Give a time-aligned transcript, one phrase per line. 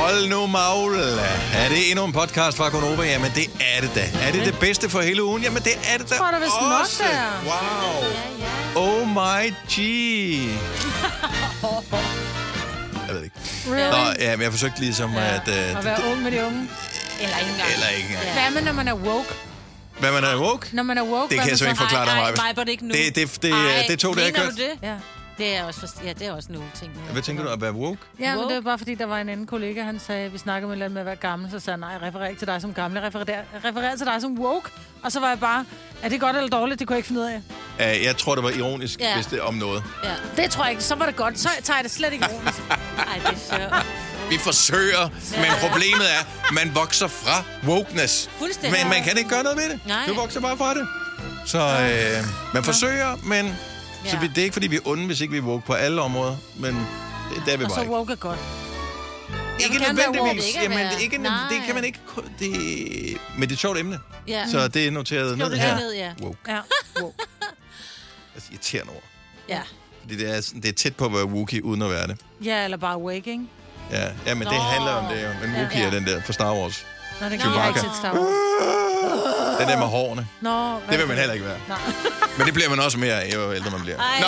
[0.00, 0.94] Hold nu maul.
[1.54, 3.02] Er det endnu en podcast fra Gonova?
[3.04, 3.46] Jamen, det
[3.76, 4.04] er det da.
[4.26, 5.42] Er det det bedste for hele ugen?
[5.42, 7.02] Jamen, det er det da tror da vist nok, også.
[7.02, 7.30] det er.
[8.76, 9.00] Wow.
[9.00, 9.76] Oh my G.
[13.06, 13.36] Jeg ved det ikke.
[13.68, 13.90] Really?
[13.90, 15.48] Nå, ja, men jeg forsøgte ligesom at...
[15.48, 16.68] At Uh, være ung med de unge.
[17.20, 17.72] Eller ikke engang.
[17.74, 18.32] eller ikke engang.
[18.32, 19.28] Hvad med, når man er woke?
[19.98, 20.66] Hvad man er woke?
[20.72, 22.34] Når man er woke, Det kan jeg så ikke forklare dig, Maja.
[22.34, 22.94] nej, nej, ikke nu.
[22.94, 24.56] Det, det, det, Ej, det tog det, jeg mener kørt.
[24.58, 24.70] du det?
[24.82, 24.94] Ja.
[25.40, 26.92] Det er også, for, ja, det er også nogle ting.
[27.12, 27.98] Hvad tænker du at være woke?
[28.20, 28.48] Ja, men Woke?
[28.54, 30.92] det var bare fordi, der var en anden kollega, han sagde, vi snakkede med, lidt
[30.92, 32.98] med at være gammel, så sagde han, nej, jeg refererer ikke til dig som gammel,
[32.98, 34.70] jeg refererer, jeg refererer til dig som woke.
[35.02, 35.64] Og så var jeg bare,
[36.02, 37.96] er det godt eller dårligt, det kunne jeg ikke finde ud af.
[37.98, 39.14] Uh, jeg tror, det var ironisk, Ja.
[39.14, 39.82] hvis det om noget.
[40.04, 40.42] Ja.
[40.42, 42.58] Det tror jeg ikke, så var det godt, så tager jeg det slet ikke ironisk.
[43.08, 43.86] Ej, det er sjovt.
[44.30, 48.30] Vi forsøger, men problemet er, at man vokser fra wokeness.
[48.38, 48.80] Fuldstændig.
[48.80, 49.80] Men man kan ikke gøre noget ved det.
[49.86, 50.04] Nej.
[50.08, 50.88] Du vokser bare fra det.
[51.46, 53.56] Så øh, man forsøger, men
[54.04, 54.20] så Ja.
[54.20, 56.02] vi, det er ikke, fordi vi er onde, hvis ikke vi er woke på alle
[56.02, 56.36] områder.
[56.56, 57.92] Men det, det er vi Og bare så ikke.
[57.92, 58.38] woke er godt.
[59.60, 60.16] Ikke vil gerne være woke.
[60.18, 60.46] nødvendigvis.
[60.48, 61.32] Ikke at Jamen, det, er ikke, Nej.
[61.50, 61.98] det kan man ikke...
[62.38, 62.50] Det,
[63.34, 63.98] men det er et sjovt emne.
[64.28, 64.46] Ja.
[64.50, 65.76] Så det er noteret Skriv ned det her.
[65.78, 66.12] ned, ja.
[66.22, 66.38] Woke.
[66.48, 66.60] Ja.
[68.34, 69.02] Altså irriterende ord.
[69.48, 69.60] Ja.
[70.00, 72.16] Fordi det er, sådan- det er tæt på at være wookie, uden at være det.
[72.44, 73.40] Ja, eller bare wake, ikke?
[73.92, 74.62] Ja, ja men det Nå.
[74.62, 75.28] handler om det jo.
[75.46, 75.86] Men wookie Ja.
[75.86, 76.86] er den der fra Star Wars.
[77.20, 79.60] Nå, det kan jeg ikke set Star Wars.
[79.60, 80.26] Den der med hårene.
[80.40, 81.58] Nå, Det vil man heller ikke være.
[81.68, 81.78] Nej.
[82.38, 83.98] Men det bliver man også mere jo ældre man bliver.
[83.98, 84.20] Ej.
[84.20, 84.26] Nå,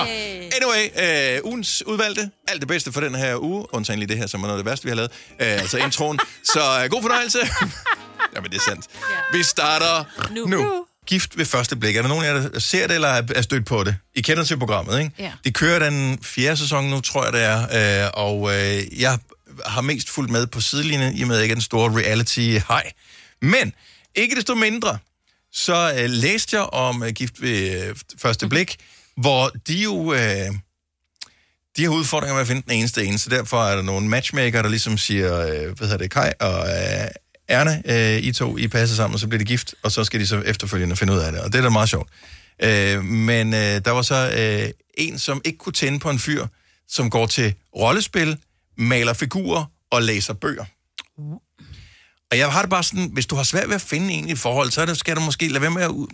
[0.56, 2.30] anyway, øh, ugens udvalgte.
[2.48, 3.74] Alt det bedste for den her uge.
[3.74, 5.10] Undtagen lige det her, som er noget af det værste, vi har lavet.
[5.40, 6.18] Øh, altså introen.
[6.44, 7.38] Så øh, god fornøjelse.
[8.36, 8.86] Jamen, det er sandt.
[9.32, 10.46] Vi starter nu.
[10.46, 10.84] Nu.
[11.06, 11.96] Gift ved første blik.
[11.96, 13.96] Er der nogen af jer, der ser det, eller er stødt på det?
[14.14, 15.10] I kender til programmet, ikke?
[15.18, 15.32] Ja.
[15.44, 18.04] De kører den fjerde sæson nu, tror jeg det er.
[18.04, 19.18] Øh, og øh, jeg
[19.66, 22.92] har mest fulgt med på sidelinjen, i og med ikke den store reality-hej.
[23.42, 23.72] Men
[24.14, 24.98] ikke desto mindre,
[25.52, 28.76] så øh, læste jeg om øh, Gift ved øh, første blik,
[29.16, 30.12] hvor de jo...
[30.12, 30.50] Øh,
[31.76, 34.62] de har udfordringer med at finde den eneste ene, så derfor er der nogle matchmaker,
[34.62, 37.08] der ligesom siger, øh, hvad hedder det, Kai og øh,
[37.48, 40.20] Erne, øh, I to, I passer sammen, og så bliver de gift, og så skal
[40.20, 42.08] de så efterfølgende finde ud af det, og det er da meget sjovt.
[42.62, 46.46] Øh, men øh, der var så øh, en, som ikke kunne tænde på en fyr,
[46.88, 48.38] som går til rollespil,
[48.76, 50.64] maler figurer og læser bøger.
[52.30, 54.34] Og jeg har det bare sådan, hvis du har svært ved at finde en i
[54.34, 56.08] forhold, så det, skal du måske lade være med at ud,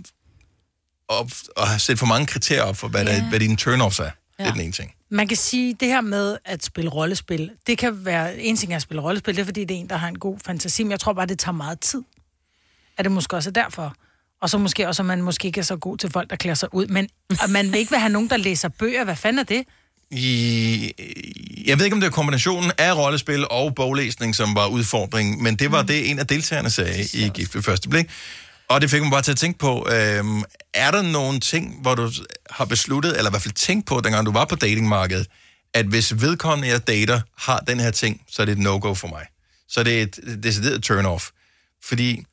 [1.08, 4.10] op, og sætte for mange kriterier op for, hvad, der, hvad dine turn-offs er.
[4.38, 4.44] Ja.
[4.44, 4.94] Det er den ene ting.
[5.10, 8.76] Man kan sige, det her med at spille rollespil, det kan være, en ting er
[8.76, 10.90] at spille rollespil, det er fordi, det er en, der har en god fantasi, men
[10.90, 12.02] jeg tror bare, det tager meget tid.
[12.98, 13.94] Er det måske også derfor?
[14.40, 16.54] Og så måske også, at man måske ikke er så god til folk, der klæder
[16.54, 19.04] sig ud, men at man vil ikke vil have nogen, der læser bøger.
[19.04, 19.64] Hvad fanden er det?
[20.10, 20.92] I,
[21.66, 25.56] jeg ved ikke, om det er kombinationen af rollespil og boglæsning, som var udfordringen, men
[25.56, 25.86] det var mm.
[25.86, 28.06] det, en af deltagerne sagde i Gift ved første blik.
[28.68, 30.42] Og det fik mig bare til at tænke på, øhm,
[30.74, 32.10] er der nogle ting, hvor du
[32.50, 35.26] har besluttet, eller i hvert fald tænkt på, dengang du var på datingmarkedet,
[35.74, 39.08] at hvis vedkommende, jeg dater, har den her ting, så er det et no-go for
[39.08, 39.26] mig.
[39.68, 41.30] Så er det et decideret turn-off.
[41.84, 42.24] Fordi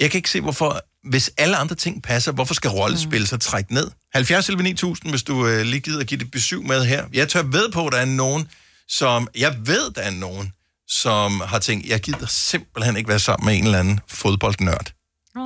[0.00, 0.80] jeg kan ikke se, hvorfor,
[1.10, 3.26] hvis alle andre ting passer, hvorfor skal rollespil Mm.
[3.26, 3.90] så trække ned?
[4.14, 7.04] 70 eller 9000, hvis du øh, lige gider at give det besøg med her.
[7.12, 8.48] Jeg tør ved på, at der er nogen,
[8.88, 9.28] som...
[9.36, 10.52] Jeg ved, der er nogen,
[10.88, 14.84] som har tænkt, jeg gider simpelthen ikke være sammen med en eller anden fodboldnørd.
[14.84, 14.92] Det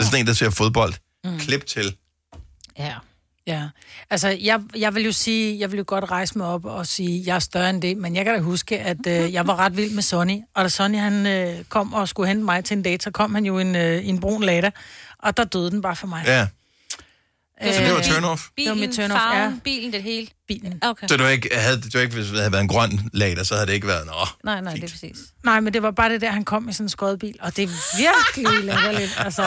[0.01, 0.95] er sådan en, der ser fodbold.
[1.25, 1.39] Mm.
[1.39, 1.97] Klip til.
[2.79, 2.95] Ja.
[3.47, 3.69] Ja,
[4.11, 7.23] altså jeg, jeg vil jo sige, jeg vil jo godt rejse mig op og sige,
[7.27, 9.77] jeg er større end det, men jeg kan da huske, at øh, jeg var ret
[9.77, 12.83] vild med Sonny, og da Sonny han øh, kom og skulle hente mig til en
[12.83, 14.71] date, så kom han jo en, øh, en brun Lada,
[15.23, 16.23] og der døde den bare for mig.
[16.27, 16.47] Ja.
[17.65, 18.51] Øh, Så det var turn-off.
[18.57, 19.59] Bilen, Det var mit turn-off, farven, ja.
[19.65, 20.29] bilen, det hele.
[20.49, 20.79] bilen.
[20.85, 21.09] Okay.
[21.09, 23.67] Så du ikke, havde, du ikke, hvis det havde været en grøn lader, så havde
[23.67, 24.13] det ikke været, nå,
[24.45, 24.93] Nej, nej, det er Fint.
[24.93, 25.19] præcis.
[25.45, 27.57] Nej, men det var bare det der, han kom i sådan en skåret bil, og
[27.57, 29.43] det er virkelig latterligt, altså.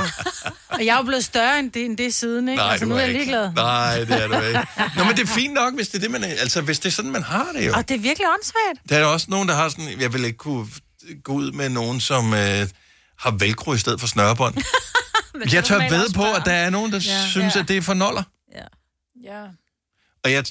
[0.68, 2.58] Og jeg er jo blevet større end det, end det siden, ikke?
[2.62, 3.20] Nej, altså, nu er jeg ikke.
[3.20, 3.52] ligeglad.
[3.54, 4.60] Nej, det er du ikke.
[4.98, 6.94] Nå, men det er fint nok, hvis det er, det, man, altså, hvis det er
[6.94, 7.74] sådan, man har det jo.
[7.74, 8.90] Og det er virkelig åndssvagt.
[8.90, 10.68] Der er også nogen, der har sådan, jeg vil ikke kunne
[11.24, 12.68] gå ud med nogen, som øh,
[13.20, 14.08] har velcro i stedet for
[15.54, 17.60] jeg tør ved på, at der er nogen, der ja, synes, Ja.
[17.62, 18.24] at det er for noller.
[18.56, 18.64] Ja.
[19.24, 19.44] Ja.
[20.24, 20.44] Og jeg,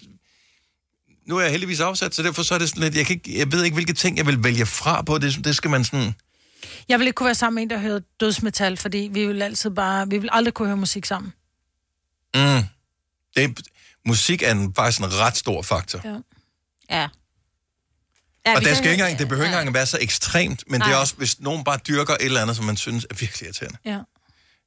[1.26, 3.38] nu er jeg heldigvis afsat, så derfor så er det sådan lidt, jeg, kan ikke,
[3.38, 5.18] jeg ved ikke, hvilke ting, jeg vil vælge fra på.
[5.18, 6.14] Det, det skal man sådan...
[6.88, 9.70] Jeg vil ikke kunne være sammen med en, der hører dødsmetal, fordi vi vil altid
[9.70, 11.32] bare, vi vil aldrig kunne høre musik sammen.
[12.34, 12.62] Mm,
[13.36, 13.60] det,
[14.06, 16.00] musik er en, faktisk en ret stor faktor.
[16.04, 16.10] Ja.
[16.90, 17.08] Ja.
[18.46, 20.80] ja Og kan- skal ikke engang, det behøver ikke engang at være så ekstremt, men
[20.80, 20.88] Nej.
[20.88, 23.46] det er også, hvis nogen bare dyrker et eller andet, som man synes er virkelig
[23.46, 23.78] irriterende.
[23.84, 23.98] Ja.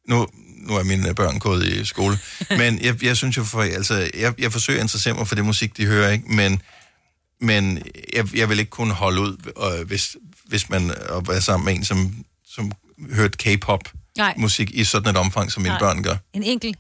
[0.08, 2.18] Nu, nu er mine børn gået i skole,
[2.50, 5.46] men jeg, jeg synes jo, for, altså, jeg, jeg forsøger at interessere mig for det
[5.46, 6.32] musik, de hører, ikke?
[6.32, 6.62] men,
[7.42, 10.16] men jeg, jeg vil ikke kunne holde ud, øh, hvis,
[10.46, 10.88] hvis man
[11.28, 12.72] være sammen med en, som, som
[13.12, 15.80] hørte K-pop-musik i sådan et omfang, som mine Nej.
[15.80, 16.16] børn gør.
[16.34, 16.78] En enkelt.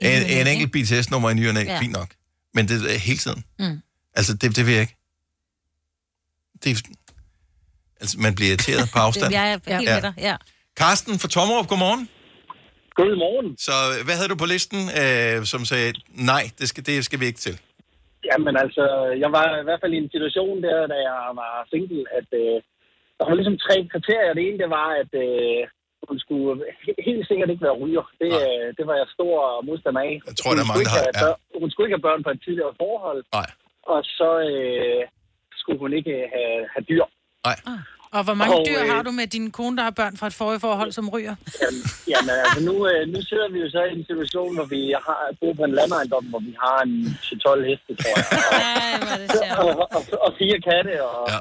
[0.00, 1.80] En, en enkelt BTS-nummer i ny og Ja.
[1.80, 2.08] fint nok.
[2.54, 3.44] Men det er hele tiden.
[3.58, 3.80] Mm.
[4.14, 4.96] Altså, det, det vil jeg ikke.
[6.64, 6.92] Det, er-
[8.00, 9.32] Altså, man bliver irriteret på afstand.
[9.32, 9.94] Jeg er helt Ja.
[9.94, 10.36] med dig, ja.
[10.76, 12.08] Karsten fra Tommerup, godmorgen.
[12.98, 13.48] Godmorgen.
[13.68, 15.88] Så øh, hvad havde du på listen, øh, som sagde,
[16.32, 17.56] nej, det skal, det skal vi ikke til?
[18.30, 18.84] Jamen altså,
[19.24, 22.56] jeg var i hvert fald i en situation der, da jeg var single, at øh,
[23.18, 24.32] der var ligesom tre kriterier.
[24.38, 25.60] Det ene, det var, at øh,
[26.08, 26.50] hun skulle
[26.84, 28.04] he- helt sikkert ikke være ryger.
[28.22, 29.34] Det, øh, det var jeg stor
[29.68, 30.14] modstander af.
[30.30, 32.22] Jeg tror, der er Hun mange, der ikke har- børn- Hun skulle ikke have børn
[32.26, 33.48] på et tidligere forhold, Nej.
[33.92, 35.02] og så øh,
[35.60, 37.04] skulle hun ikke have, have dyr.
[37.48, 37.56] Nej.
[38.16, 40.26] Og hvor mange Og, dyr øh, har du med din kone, der har børn fra
[40.26, 41.34] et forrige forhold, som ryger?
[41.62, 41.82] Jamen,
[42.12, 45.20] jamen altså, nu, øh, nu sidder vi jo så i en situation, hvor vi har
[45.40, 46.94] bor på en landejendom, hvor vi har en
[47.40, 48.26] 12 heste, tror jeg.
[48.58, 49.28] Ej, hvor det
[49.62, 51.38] og, og, og fire katte, og, Ja.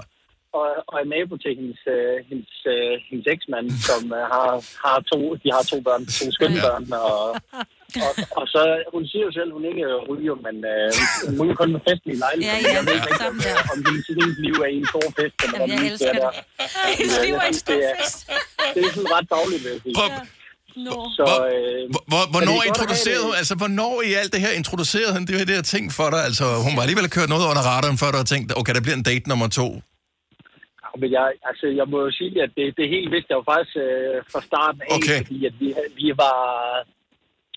[0.59, 4.49] og, og en nabo til hendes, øh, hendes, øh, hendes eksmand, som øh, har,
[4.85, 7.19] har to, de har to børn, to skønne børn, og,
[8.07, 8.61] og, og så,
[8.95, 10.87] hun siger jo selv, hun ikke ryger, men øh,
[11.27, 12.59] hun ryger kun med festlige lejligheder.
[12.59, 13.37] Ja, ja, jeg ved ikke, om,
[13.73, 14.07] om hendes
[14.45, 16.29] liv er i en stor fest, eller Jamen, jeg elsker det det.
[16.29, 16.93] er.
[16.99, 18.17] Hendes liv er en stor Det er- fest.
[18.73, 19.95] Det er sådan ret dagligt, vil jeg sige.
[19.99, 20.09] Hvor,
[20.87, 20.97] Nå.
[21.17, 25.11] Så, hvor, øh, hvor, hvor, hvornår introducerede hun, altså hvornår i alt det her introducerede
[25.15, 26.21] hun det her, det her ting for dig?
[26.29, 28.97] Altså hun var alligevel kørt noget under radaren, før du havde tænkt, okay, der bliver
[29.01, 29.67] en date nummer to.
[31.01, 33.75] Men jeg, altså, jeg må jo sige, at det, det helt vidste jeg jo faktisk
[33.87, 35.17] øh, fra starten af, Okay.
[35.21, 35.67] fordi at vi,
[36.01, 36.39] vi var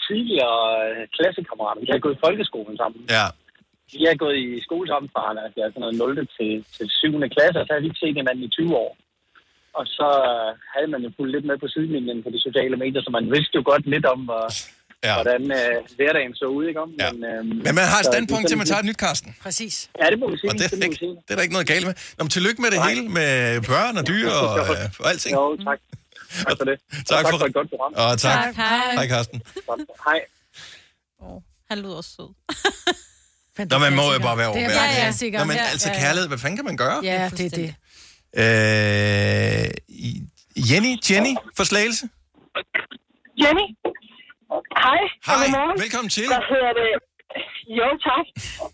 [0.09, 1.81] tidligere øh, klassekammerater.
[1.85, 3.01] Vi har gået i folkeskolen sammen.
[3.17, 3.27] Ja.
[3.97, 6.29] Vi har gået i skole sammen fra altså, sådan noget 0.
[6.37, 7.21] til, til 7.
[7.37, 8.93] klasse, og så har vi ikke set hinanden i 20 år.
[9.79, 13.03] Og så øh, havde man jo fulgt lidt med på sidelinjen på de sociale medier,
[13.03, 14.45] så man vidste jo godt lidt om, hvor,
[15.07, 15.15] ja.
[15.19, 16.91] hvordan øh, hverdagen så ud, ikke om?
[17.03, 17.13] Ja.
[17.13, 19.31] Men, øh, Men man har et standpunkt det til, at man tager et nyt, Karsten.
[19.47, 19.75] Præcis.
[20.01, 20.51] Ja, det må vi sige.
[20.51, 21.95] Og det er, vi ikke, det er der ikke noget galt med.
[22.17, 22.89] Nå, men tillykke med det Nej.
[22.91, 23.33] hele, med
[23.73, 25.33] børn og dyr og, øh, og alting.
[25.39, 25.79] Jo, tak.
[26.43, 26.77] Tak for det.
[27.09, 27.93] Tak og tak for- for et godt program.
[27.97, 28.45] Og tak.
[28.45, 28.93] Tak, hej.
[28.95, 29.43] Hej, Karsten.
[30.07, 30.21] Hej.
[31.23, 31.41] Åh,
[31.71, 32.31] Han lyder sød.
[33.59, 35.39] Men Nå, man må jo bare være Det er bare klassiker.
[35.39, 36.01] Nå, men Ja, altså ja, ja.
[36.01, 37.01] kærlighed, hvad fanden kan man gøre?
[37.05, 37.71] Ja, det er det.
[38.43, 39.65] Øh,
[40.71, 42.05] Jenny, Jenny for Slagelse.
[43.43, 43.67] Jenny?
[44.85, 45.01] Hej.
[45.27, 45.81] Hej, Godmorgen.
[45.83, 46.27] velkommen til.
[46.27, 46.91] Hvad hedder det?
[47.79, 48.27] Jo, tak.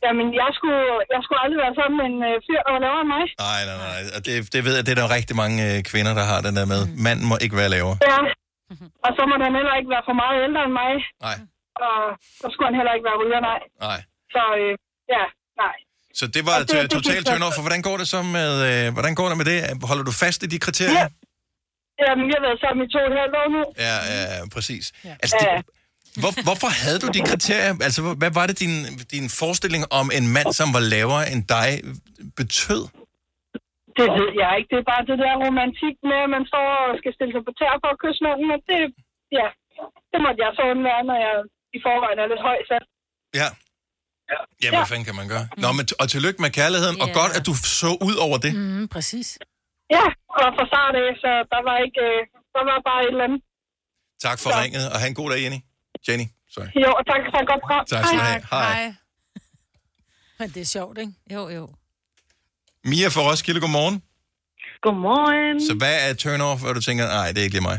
[0.05, 0.81] Jamen, jeg skulle,
[1.15, 3.25] jeg skulle aldrig være med en øh, fyr, der var lavere end mig.
[3.47, 4.01] Nej, nej, nej.
[4.17, 6.55] Og det, det ved jeg, det er der rigtig mange øh, kvinder, der har den
[6.59, 6.81] der med.
[7.07, 7.97] Manden må ikke være lavere.
[8.11, 8.19] Ja.
[9.07, 10.93] Og så må han heller ikke være for meget ældre end mig.
[11.27, 11.37] Nej,
[11.87, 11.95] Og
[12.43, 13.61] så skulle han heller ikke være ryger, nej.
[13.89, 13.99] nej.
[14.35, 14.73] Så øh,
[15.15, 15.25] ja,
[15.63, 15.77] nej.
[16.21, 17.55] Så det var det- et det totalt off.
[17.59, 19.59] For hvordan går det så med, øh, hvordan går det med det?
[19.91, 21.07] Holder du fast i de kriterier?
[22.01, 22.05] Ja.
[22.07, 23.63] Jamen, vi har været sammen i to og et halvt år nu.
[23.87, 24.25] Ja, ja,
[24.57, 24.85] præcis.
[25.09, 25.15] Ja.
[25.23, 25.49] Altså, det,
[26.25, 27.73] hvor, hvorfor havde du de kriterier?
[27.89, 28.75] Altså, hvad var det, din,
[29.15, 31.69] din forestilling om en mand, som var lavere end dig,
[32.39, 32.83] betød?
[33.99, 34.69] Det ved jeg ikke.
[34.73, 37.53] Det er bare det der romantik med, at man står og skal stille sig på
[37.61, 38.47] tær for at kysse nogen.
[38.57, 38.81] Og det,
[39.39, 39.47] ja,
[40.13, 41.35] det måtte jeg så undvære, når jeg
[41.77, 42.85] i forvejen er lidt høj sat.
[43.41, 43.49] Ja.
[44.63, 45.45] Ja, hvad fanden kan man gøre?
[45.63, 47.19] Nå, men t- og tillykke med kærligheden, og Ja.
[47.21, 48.53] godt, at du så ud over det.
[48.61, 49.29] Mm, præcis.
[49.97, 50.05] Ja,
[50.41, 52.21] og fra start af, så der var ikke, øh,
[52.55, 53.41] der var bare et eller andet.
[54.27, 54.57] Tak for Så.
[54.63, 55.61] ringet, og have en god dag, Jenny.
[56.09, 56.69] Jenny, sorry.
[56.85, 57.85] Jo, og tak for et godt program.
[57.93, 58.43] Tak skal du have.
[58.51, 58.73] Hej.
[58.75, 58.95] Hej.
[60.39, 61.13] Men det er sjovt, ikke?
[61.35, 61.65] Jo, jo.
[62.91, 63.97] Mia fra Roskilde, godmorgen.
[64.87, 65.57] Godmorgen.
[65.69, 67.79] Så hvad er turn off, hvor du tænker, nej, det er ikke lige mig?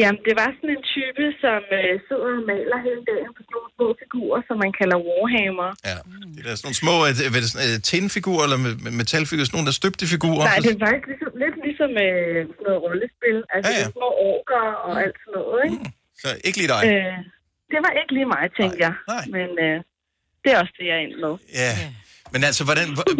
[0.00, 3.68] Jamen, det var sådan en type, som øh, sidder og maler hele dagen på nogle
[3.76, 5.70] små figurer, som man kalder Warhammer.
[5.88, 5.96] Ja.
[6.36, 8.94] Det er sådan nogle små øh, hvad er det, sådan, øh, tinfigurer, eller me- me-
[9.00, 10.44] metalfigurer, sådan nogle, der er støbte figurer.
[10.50, 13.36] Nej, det er faktisk ligesom, lidt ligesom øh, sådan noget rollespil.
[13.54, 15.78] Altså, Ja, ja, små orker og alt sådan noget, ikke?
[16.22, 16.82] Så ikke lige dig.
[16.92, 17.16] Øh,
[17.72, 18.94] det var ikke lige mig, tænkte Nej, jeg.
[19.14, 19.24] nej.
[19.36, 19.76] Men øh,
[20.42, 21.34] det er også det, jeg er ind med.
[21.62, 21.72] Ja.
[22.32, 23.10] Men altså, hvordan, hvor-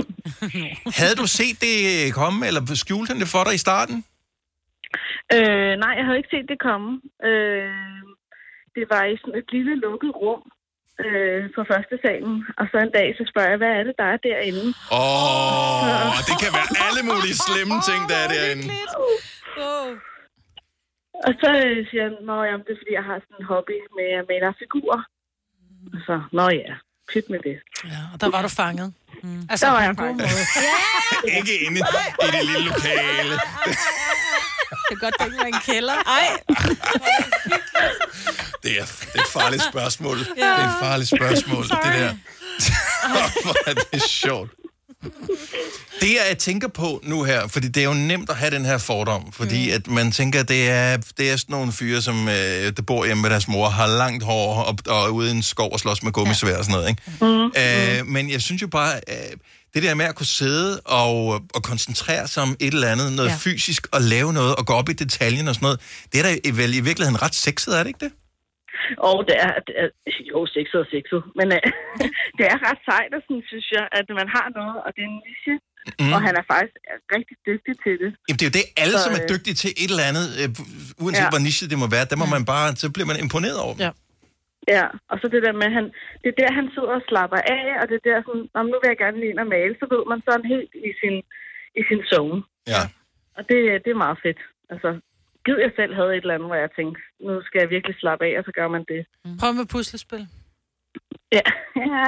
[1.01, 1.75] havde du set det
[2.21, 3.97] komme, eller skjulte han det for dig i starten?
[5.37, 6.89] Øh, nej, jeg havde ikke set det komme.
[7.29, 8.01] Øh,
[8.77, 10.43] det var i sådan et lille lukket rum
[11.05, 12.35] øh, på første salen.
[12.59, 14.65] Og så en dag, så spørger jeg, hvad er det, der er derinde?
[15.01, 18.65] Åh, oh, det kan være alle mulige slemme ting, der er derinde.
[19.67, 19.93] Oh.
[21.27, 23.77] Og så øh, siger han, nå jamen, det er fordi, jeg har sådan en hobby
[23.99, 25.01] med at male figurer.
[25.95, 26.73] Og så, nå ja,
[27.13, 27.57] pyt med det.
[27.93, 28.89] Ja, og der var du fanget.
[29.23, 29.43] Mm.
[29.51, 30.29] Altså, Der var jeg en god fanget.
[30.31, 31.33] måde.
[31.39, 31.81] Ikke inde
[32.25, 33.35] i det lille lokale.
[34.89, 35.99] Det er godt, det ikke var en kælder.
[36.19, 36.27] Ej,
[38.63, 40.19] Det er, det er et farligt spørgsmål.
[40.19, 42.13] Det er et farligt spørgsmål, det der.
[43.45, 44.51] Hvor er det sjovt.
[46.01, 48.79] Det, jeg tænker på nu her, fordi det er jo nemt at have den her
[48.79, 49.75] fordom, fordi mm.
[49.77, 53.23] at man tænker, det er, det er sådan nogle fyre, som øh, der bor hjemme
[53.23, 56.03] med deres mor, har langt hår og, og er ude i en skov og slås
[56.03, 56.89] med gummisvær og sådan noget.
[56.93, 57.03] Ikke?
[57.21, 57.47] Mm.
[57.63, 59.33] Øh, men jeg synes jo bare, øh,
[59.75, 61.17] det der med at kunne sidde og,
[61.57, 63.37] og koncentrere sig om et eller andet, noget ja.
[63.47, 65.81] fysisk, og lave noget, og gå op i detaljen og sådan noget,
[66.11, 68.13] det er da vel i virkeligheden ret sexet, er det ikke det?
[69.09, 69.89] Og det er, det er
[70.33, 71.21] jo, sexet og sexet.
[71.39, 71.63] Men øh,
[72.39, 75.11] det er ret sejt, og sådan, synes jeg, at man har noget, og det er
[75.15, 75.55] en niche,
[76.01, 76.13] Mm.
[76.15, 76.75] Og han er faktisk
[77.17, 78.11] rigtig dygtig til det.
[78.27, 80.27] Jamen, det er jo det, alle, Så, som er øh, dygtige til et eller andet,
[80.41, 80.49] øh,
[81.05, 81.33] uanset ja.
[81.35, 83.83] Hvor niche det må være, der må man bare, så bliver man imponeret over dem.
[83.87, 83.93] Ja.
[84.77, 85.85] Ja, og så det der med, han,
[86.23, 88.71] det er der, han sidder og slapper af, og det er der sådan, "Nå, men
[88.73, 91.17] nu vil jeg gerne lige ind og male, så ved man sådan helt i sin,
[91.81, 92.39] i sin zone.
[92.75, 92.83] Ja.
[93.37, 94.41] Og det, det er meget fedt.
[94.73, 94.91] Altså,
[95.45, 98.23] gid jeg selv havde et eller andet, hvor jeg tænkte, nu skal jeg virkelig slappe
[98.29, 99.01] af, og så gør man det.
[99.41, 100.23] Prøv med puslespil.
[101.33, 101.41] Ja,
[101.93, 102.05] ja.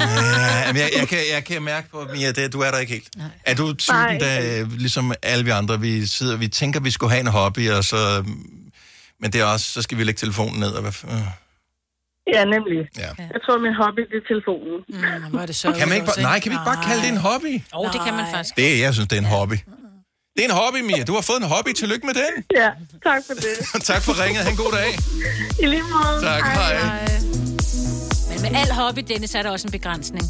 [0.00, 2.92] Ja, jamen, jeg, jeg, kan, jeg kan mærke på, Mia, det, du er der ikke
[2.92, 3.16] helt.
[3.16, 3.26] Nej.
[3.44, 4.18] Er du typen, Nej.
[4.18, 7.84] der, ligesom alle vi andre, vi sidder, vi tænker, vi skulle have en hobby, og
[7.84, 8.24] så,
[9.20, 11.20] men det er også, så skal vi lægge telefonen ned, og hvad, øh.
[12.34, 12.88] ja, nemlig.
[12.98, 13.10] ja.
[13.18, 14.84] Jeg tror, min hobby det er telefonen.
[14.88, 17.02] Mm, hvor er det sørgeligt Kan man ikke bare, nej, kan vi ikke bare kalde
[17.02, 17.52] det en hobby?
[17.74, 18.56] Åh, oh, det kan man faktisk.
[18.56, 19.58] Det, jeg synes, det er en hobby.
[20.36, 21.04] Det er en hobby, Mia.
[21.04, 21.72] Du har fået en hobby.
[21.72, 22.34] Tillykke med den.
[22.60, 22.70] Ja,
[23.08, 23.56] tak for det.
[23.90, 24.42] tak for ringet.
[24.44, 24.90] Ha' en god dag.
[25.62, 26.16] I lige måde.
[26.22, 26.74] Tak, hej.
[26.82, 27.27] Men
[28.42, 30.24] med al hobby, Dennis, er der også en begrænsning.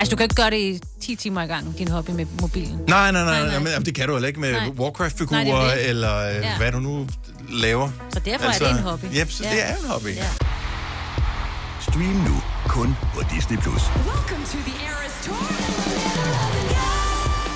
[0.00, 2.80] Altså, du kan ikke gøre det i 10 timer i gangen, din hobby med mobilen.
[2.88, 3.48] Nej, nej, nej, Nej, nej.
[3.50, 3.58] nej.
[3.58, 4.68] Men, jamen, det kan du heller ikke med Nej.
[4.68, 5.88] Warcraft-figurer, det er det.
[5.88, 6.56] eller øh, Ja.
[6.56, 7.06] hvad du nu
[7.50, 7.88] laver.
[8.12, 9.04] Så derfor altså, er det en hobby.
[9.16, 9.50] Yep, så ja.
[9.50, 10.14] det er en hobby.
[10.16, 10.24] Ja.
[11.80, 13.58] Stream nu kun på Disney+.
[13.58, 13.82] Plus.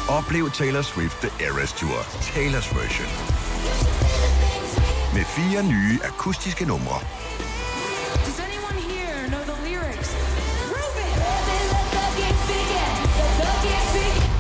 [0.08, 3.08] Oplev Taylor Swift The Eras Tour, Taylor's version.
[5.14, 7.00] Med fire nye akustiske numre.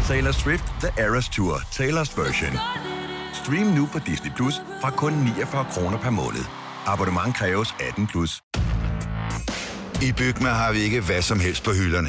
[0.08, 2.52] Taylor Swift The Eras Tour, Taylor's version.
[3.32, 6.44] Stream nu på Disney Plus fra kun 49 kroner per måned.
[6.86, 8.42] Abonnement kræves 18 plus.
[10.02, 12.08] I Bygma har vi ikke hvad som helst på hylderne.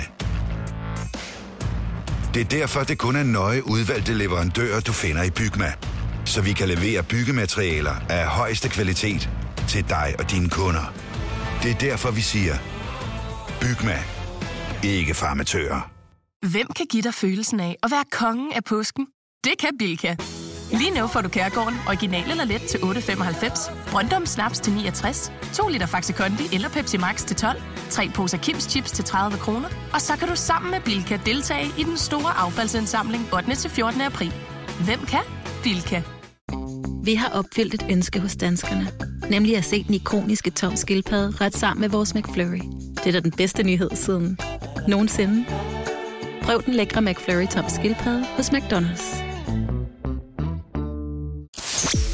[2.34, 5.74] Det er derfor, det kun er nøje udvalgte leverandører, du finder i Bygma.
[6.26, 9.30] Så vi kan levere byggematerialer af højeste kvalitet
[9.68, 10.94] til dig og dine kunder.
[11.64, 12.56] Det er derfor, vi siger,
[13.62, 13.98] Bygma.
[14.84, 15.99] Ikke farmatører.
[16.48, 19.08] Hvem kan give dig følelsen af at være kongen af påsken?
[19.44, 20.16] Det kan Bilka!
[20.72, 25.68] Lige nu får du Kærgården original eller let til 8.95, Brøndum Snaps til 69, 2
[25.68, 29.70] liter Faxi Kondi eller Pepsi Max til 12, 3 poser Kims Chips til 30 kroner,
[29.94, 33.56] og så kan du sammen med Bilka deltage i den store affaldsindsamling 8.
[33.56, 34.02] til 14.
[34.02, 34.34] april.
[34.86, 35.24] Hvem kan?
[35.64, 36.02] Bilka.
[37.04, 38.88] Vi har opfyldt et ønske hos danskerne.
[39.30, 42.62] Nemlig at se den ikoniske tom skildpadde ret sammen med vores McFlurry.
[42.96, 44.38] Det er da den bedste nyhed siden
[44.88, 45.46] nogensinde.
[46.50, 49.24] Prøv den lækre McFlurry tom skildpadde hos McDonald's.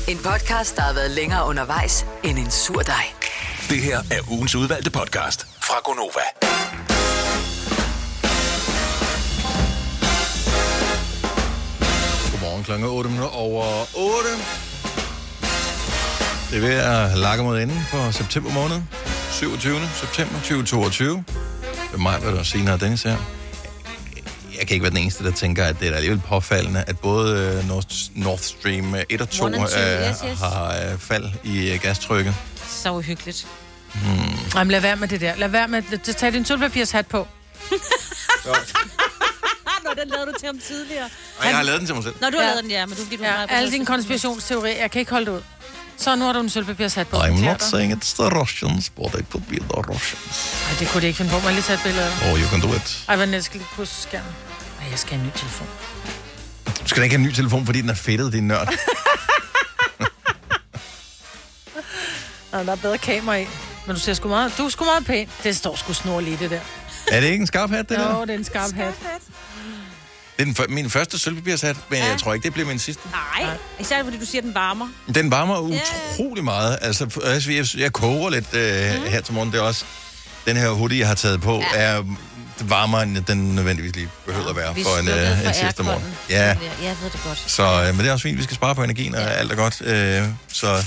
[0.07, 3.05] En podcast, der har været længere undervejs end en sur dej.
[3.69, 6.25] Det her er ugens udvalgte podcast fra Gonova.
[12.31, 13.65] Godmorgen klokken 8 minutter over
[13.95, 14.29] 8.
[16.49, 18.81] Det er ved at lakke mod enden for september måned.
[19.31, 19.75] 27.
[19.93, 21.09] september 2022.
[21.17, 23.44] Det er mig, der er senere Dennis her.
[24.57, 27.57] Jeg kan ikke være den eneste, der tænker, at det er alligevel påfaldende, at både
[27.63, 27.85] øh, Nord,
[28.15, 30.39] Nord Stream 1 og 2 One and two, øh, yes, yes.
[30.39, 32.35] har øh, fald i øh, gastrykket.
[32.69, 33.47] Så uhyggeligt.
[34.55, 35.35] Jamen, lad være med det der.
[35.35, 36.15] Lad være med det.
[36.15, 37.27] Tag din sølvpapirshat på.
[39.83, 41.09] Nå, den lavede du til ham tidligere.
[41.39, 42.15] Og jeg har lavet den til mig selv.
[42.21, 42.49] Nå, du har Ja.
[42.49, 44.77] lavet den, ja, men du fordi du Ja, har alle dine konspirationsteorier.
[44.77, 45.41] Jeg kan ikke holde det ud.
[45.97, 47.17] Så nu har du en sølvpapirshat på.
[47.17, 50.63] I'm not saying it's the Russians, but it could be the Russians.
[50.71, 51.39] Ej, det kunne de ikke finde på.
[51.39, 52.31] Må jeg lige tage et billede af?
[52.31, 53.03] Oh, you can do it.
[53.07, 54.31] Ej, hvad næste skal lige på skærmen?
[54.81, 55.67] Ej, jeg skal have en ny telefon.
[56.83, 58.67] Du skal da ikke have en ny telefon, fordi den er fedtet, din nørd.
[62.51, 63.47] Nå, der er bedre kamera i.
[63.87, 65.29] Men du ser sgu meget, du er sgu meget pæn.
[65.43, 66.59] Det står sgu snorligt i det der.
[67.11, 68.15] er det ikke en skarp hat, det der?
[68.15, 68.93] Jo, det er en skarp hat.
[70.37, 72.05] Det er den, fø- min første sølvpapirshat, men ja.
[72.09, 73.01] jeg tror ikke, det bliver min sidste.
[73.11, 73.49] Nej,
[73.79, 74.87] især fordi du siger, den varmer.
[75.15, 76.77] Den varmer utrolig meget.
[76.81, 79.09] Altså, f- altså jeg, jeg koger lidt øh, mm.
[79.09, 79.51] her til morgen.
[79.51, 79.85] Det er også
[80.45, 81.65] den her hoodie, jeg har taget på, ja.
[81.73, 82.03] er
[82.61, 85.83] varmere, end den nødvendigvis lige behøver at være Vi for en, øh, for en sidste
[85.83, 86.03] morgen.
[86.29, 87.43] Ja, Ja, jeg ved det godt.
[87.47, 88.37] så, øh, men det er også fint.
[88.37, 89.27] Vi skal spare på energien, og ja.
[89.27, 89.81] alt er godt.
[89.81, 90.85] Øh, så...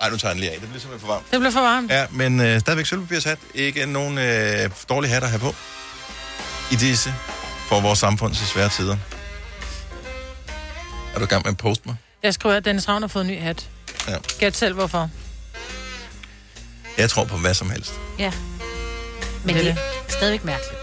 [0.00, 0.58] Ej, nu tager jeg den lige af.
[0.60, 1.30] Det bliver simpelthen for varmt.
[1.30, 1.90] Det bliver for varmt.
[1.90, 3.38] Ja, men øh, stadigvæk sølvpapirshat.
[3.54, 5.54] Ikke nogen øh, dårlige hat at have på
[6.70, 7.14] i disse
[7.74, 8.96] for vores samfund så svære tider.
[11.14, 11.96] Er du i gang med at poste mig?
[12.22, 13.68] Jeg skriver, at Dennis Ravn har fået en ny hat.
[14.08, 14.16] Ja.
[14.38, 15.10] Gæt selv, hvorfor.
[16.98, 17.92] Jeg tror på hvad som helst.
[18.18, 18.32] Ja.
[19.44, 19.76] Men Det det er
[20.08, 20.80] stadigvæk mærkeligt.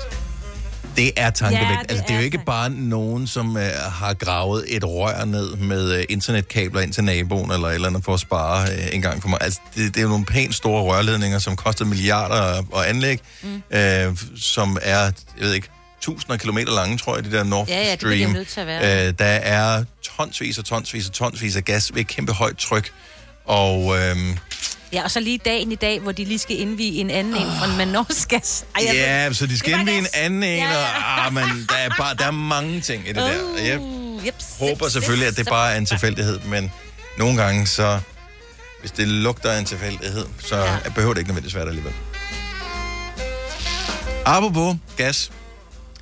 [0.95, 1.69] Det er tankevægt.
[1.69, 5.25] Ja, det altså, det er jo ikke bare nogen, som uh, har gravet et rør
[5.25, 8.95] ned med uh, internetkabler ind til naboen eller et eller andet for at spare uh,
[8.95, 9.39] en gang for mig.
[9.41, 13.23] Altså, det, det er jo nogle pænt store rørledninger, som koster milliarder at, at anlægge,
[13.41, 13.63] mm.
[13.75, 15.69] uh, som er, jeg ved ikke,
[16.01, 18.11] tusinder af kilometer lange, tror jeg, det der Nord Ja, ja, det Stream.
[18.13, 19.07] bliver de nødt til at være.
[19.09, 19.83] Uh, der er
[20.17, 22.91] tonsvis og tonsvis og tonsvis af gas ved et kæmpe højt tryk.
[23.45, 23.95] Og uh,
[24.93, 27.47] Ja, og så lige dagen i dag, hvor de lige skal indvige en anden en
[27.59, 28.65] fra en Manoskas.
[28.75, 30.11] Ej, jeg Ja, så de skal Det indvige en gas.
[30.13, 33.15] anden en, Ja, og ah, men der er, bare, der er mange ting i det
[33.15, 33.23] der.
[33.59, 36.71] Og jeg Uh, jeps, håber jeps, selvfølgelig, at det bare er en tilfældighed, men
[37.17, 37.99] nogle gange så,
[38.79, 40.77] hvis det lugter af en tilfældighed, så ja.
[40.95, 41.93] behøver det ikke nødvendigvis være der alligevel.
[44.25, 45.31] Apropos gas.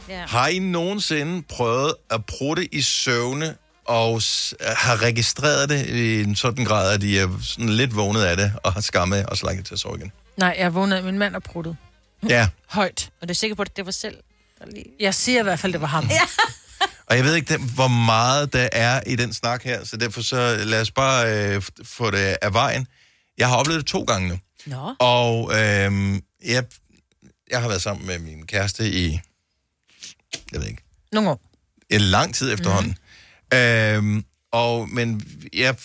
[0.09, 0.25] Ja.
[0.27, 6.35] Har I nogensinde prøvet at prutte i søvne og s- har registreret det i en
[6.35, 9.65] sådan grad, at I er sådan lidt vågnet af det og har skammet og slakket
[9.65, 10.11] til at sove igen?
[10.37, 11.77] Nej, jeg vågnede, min mand og pruttet.
[12.29, 13.09] Ja, Højt.
[13.21, 14.17] Og du er sikker på, at det var selv?
[14.99, 16.07] Jeg siger i hvert fald, det var ham.
[16.09, 16.21] Ja.
[17.09, 20.21] og jeg ved ikke, det- hvor meget der er i den snak her, så derfor
[20.21, 22.87] så lad os bare øh, få det af vejen.
[23.37, 24.39] Jeg har oplevet det to gange nu.
[24.65, 24.95] Nå.
[24.99, 26.63] Og øh, jeg,
[27.51, 29.19] jeg har været sammen med min kæreste i,
[30.51, 31.41] jeg ved ikke, Nogle år.
[31.89, 32.97] en lang tid efterhånden.
[33.51, 33.57] Mm.
[33.57, 35.21] Øhm, og, men
[35.53, 35.75] jeg,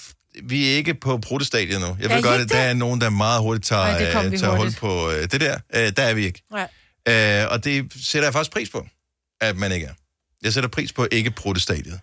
[0.43, 1.97] vi er ikke på protestadiet nu.
[2.01, 3.83] Jeg ved godt, at der er nogen, der meget hurtigt tager,
[4.13, 4.77] Nej, øh, tager hurtigt.
[4.79, 5.59] på øh, det der.
[5.75, 6.43] Øh, der er vi ikke.
[6.51, 6.69] Nej.
[7.43, 8.87] Øh, og det sætter jeg faktisk pris på,
[9.41, 9.93] at man ikke er.
[10.43, 12.01] Jeg sætter pris på ikke protestadiet.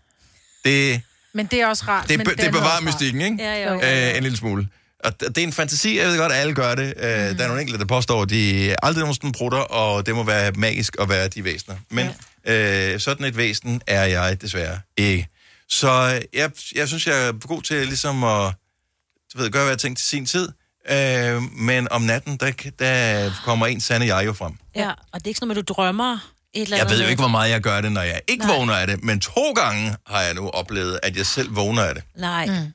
[0.66, 1.02] Det,
[1.34, 2.08] Men det er også rart.
[2.10, 3.38] det, men det er bevarer mystikken, ikke?
[3.40, 3.82] Ja, jo.
[3.82, 4.68] Øh, en lille smule.
[5.04, 6.94] Og det er en fantasi, jeg ved godt, at alle gør det.
[6.98, 7.02] Mm.
[7.02, 10.52] Der er nogle enkelte, der påstår, at de aldrig nogensinde prutter, og det må være
[10.52, 11.76] magisk at være de væsener.
[11.90, 12.10] Men
[12.46, 12.94] ja.
[12.94, 15.28] øh, sådan et væsen er jeg desværre ikke.
[15.70, 18.54] Så øh, jeg, jeg synes, jeg er god til ligesom at
[19.34, 20.50] du ved, gøre, hvad jeg tænkte til sin tid.
[20.92, 24.54] Øh, men om natten, der, der kommer en sande jeg jo frem.
[24.76, 26.14] Ja, og det er ikke sådan noget, med, du drømmer
[26.54, 26.98] et eller Jeg andet.
[26.98, 28.56] ved jo ikke, hvor meget jeg gør det, når jeg ikke Nej.
[28.58, 31.96] vågner af det, men to gange har jeg nu oplevet, at jeg selv vågner af
[31.96, 32.04] det.
[32.16, 32.46] Nej.
[32.46, 32.74] Mm.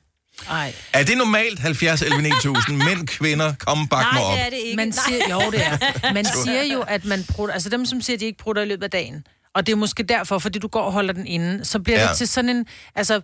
[0.49, 0.73] Ej.
[0.93, 2.77] Er det normalt 70 11 9000?
[2.77, 4.37] Mænd, kvinder, kom bak mig Nej, op.
[4.37, 4.75] det er det ikke.
[4.75, 4.97] Man Nej.
[5.07, 6.13] siger, jo, det er.
[6.13, 8.65] Man siger jo, at man prutter, altså dem, som siger, at de ikke prutter i
[8.65, 9.23] løbet af dagen,
[9.55, 12.07] og det er måske derfor, fordi du går og holder den inde, så bliver ja.
[12.09, 12.65] Det til sådan en,
[12.95, 13.21] altså,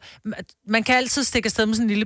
[0.68, 2.06] man kan altid stikke afsted med sådan en lille,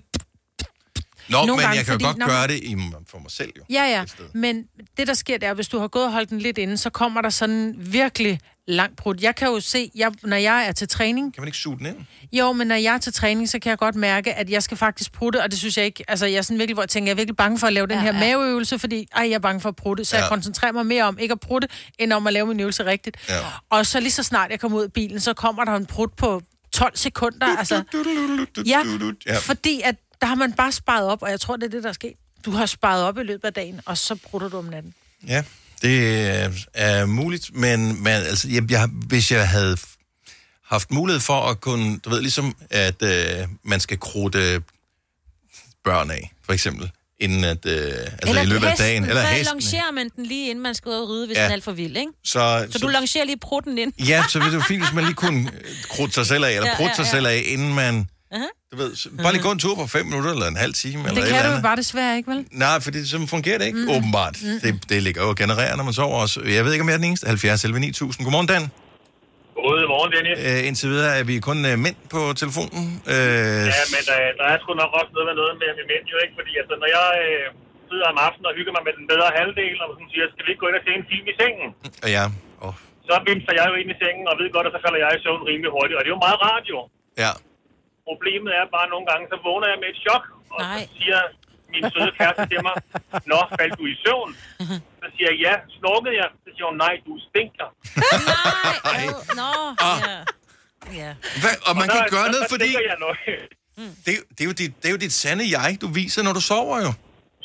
[1.30, 2.76] Nå, Nogle men gange, jeg kan jo fordi- godt Nå, gøre det i,
[3.12, 3.64] for mig selv jo.
[3.70, 4.64] ja, ja, men
[4.98, 6.90] det, der sker, det er, hvis du har gået og holdt den lidt inde, så
[6.90, 9.22] kommer der sådan virkelig lang prut.
[9.22, 11.86] Jeg kan jo se, jeg, når jeg er til træning, Kan man ikke suge den
[11.86, 11.96] ind?
[12.32, 14.78] Jo, men når jeg er til træning, så kan jeg godt mærke, at jeg skal
[14.78, 16.04] faktisk prutte, og det synes jeg ikke...
[16.08, 17.88] Altså, jeg er sådan virkelig, hvor jeg tænker, jeg er virkelig bange for at lave
[17.88, 18.20] den Ja, her ja.
[18.20, 20.22] maveøvelse, fordi ej, jeg er bange for at prutte, så ja.
[20.22, 21.68] Jeg koncentrerer mig mere om ikke at prutte,
[22.00, 23.18] end om at lave min øvelse rigtigt.
[23.30, 23.36] Ja.
[23.70, 26.14] Og så lige så snart jeg kommer ud af bilen, så kommer der en prut
[26.14, 26.42] på
[26.74, 27.58] 12 sekunder.
[27.58, 27.84] Altså,
[28.66, 28.82] ja,
[29.28, 29.38] Ja.
[29.38, 31.90] fordi at der har man bare sparet op, og jeg tror, det er det, der
[31.90, 32.14] er sket.
[32.46, 34.94] Du har sparet op i løbet af dagen, og så prutter du om natten.
[35.28, 35.44] Ja,
[35.82, 39.78] det er, er muligt, men, men altså, jeg, jeg, hvis jeg havde
[40.66, 44.62] haft mulighed for at kunne, du ved, ligesom at øh, man skal krudte
[45.84, 49.54] børn af, for eksempel, inden at, øh, altså i løbet af dagen, eller så hesten.
[49.54, 51.42] longerer man den lige inden man skal ud og ride, hvis Ja.
[51.44, 52.12] den er alt for vild, ikke?
[52.24, 53.94] Så, Så du longerer lige prutten ind.
[54.08, 56.52] Ja, så ville det jo fint, hvis man lige kunne øh, krudte sig selv af,
[56.52, 57.10] eller Ja, prutte ja, sig ja.
[57.12, 58.10] selv af, inden man...
[58.36, 58.57] Uh-huh.
[58.72, 61.00] Du ved, så bare lige gå en tur på fem minutter, eller en halv time,
[61.08, 62.40] eller Det et kan eller du jo bare desværre ikke, vel?
[62.66, 63.96] Nej, for det, sådan fungerer det ikke, mm.
[63.98, 64.36] åbenbart.
[64.48, 64.58] Mm.
[64.64, 66.38] Det, det ligger jo og genererer, når man sover også.
[66.58, 67.26] Jeg ved ikke, om jeg er den eneste.
[67.28, 68.26] 70 11 9000.
[68.26, 68.64] Godmorgen, Dan.
[69.58, 70.36] Godmorgen, Dennis.
[70.48, 72.84] Øh, indtil videre er vi kun øh, mænd på telefonen.
[73.14, 76.04] Øh, Ja, men der, der er sgu nok også noget med noget med, med mænd
[76.14, 77.44] jo ikke, fordi altså, når jeg øh,
[77.90, 80.50] sidder om aftenen og hygger mig med den bedre halvdel, og sådan siger, skal vi
[80.54, 81.70] ikke gå ind og se en film i sengen?
[82.18, 82.26] ja.
[82.66, 82.76] Oh,
[83.10, 85.20] Så vimser jeg jo ind i sengen og ved godt, at så falder jeg i
[85.26, 86.80] søvn rimelig hurtigt, og det er jo meget rart jo.
[87.26, 87.34] ja.
[88.10, 90.24] Problemet er bare nogle gange, så vågner jeg med et chok,
[90.56, 90.80] og Nej.
[90.82, 91.20] så siger
[91.74, 92.76] min søde kæreste til mig,
[93.32, 94.30] Nå, faldt du i søvn?
[95.02, 96.28] Så siger jeg, ja, snorkede jeg?
[96.44, 97.68] Så siger hun, nej, du stinker.
[98.88, 99.50] Nej, øh, nå,
[99.90, 99.98] Ah.
[100.08, 100.18] ja.
[101.02, 101.12] Ja.
[101.44, 102.70] Hvad, og man Og kan der- gøre der- noget, der fordi
[103.06, 103.18] nok.
[104.06, 106.22] det, er jo- det, er jo dit, det er jo dit sande jeg, du viser,
[106.28, 106.92] når du sover jo.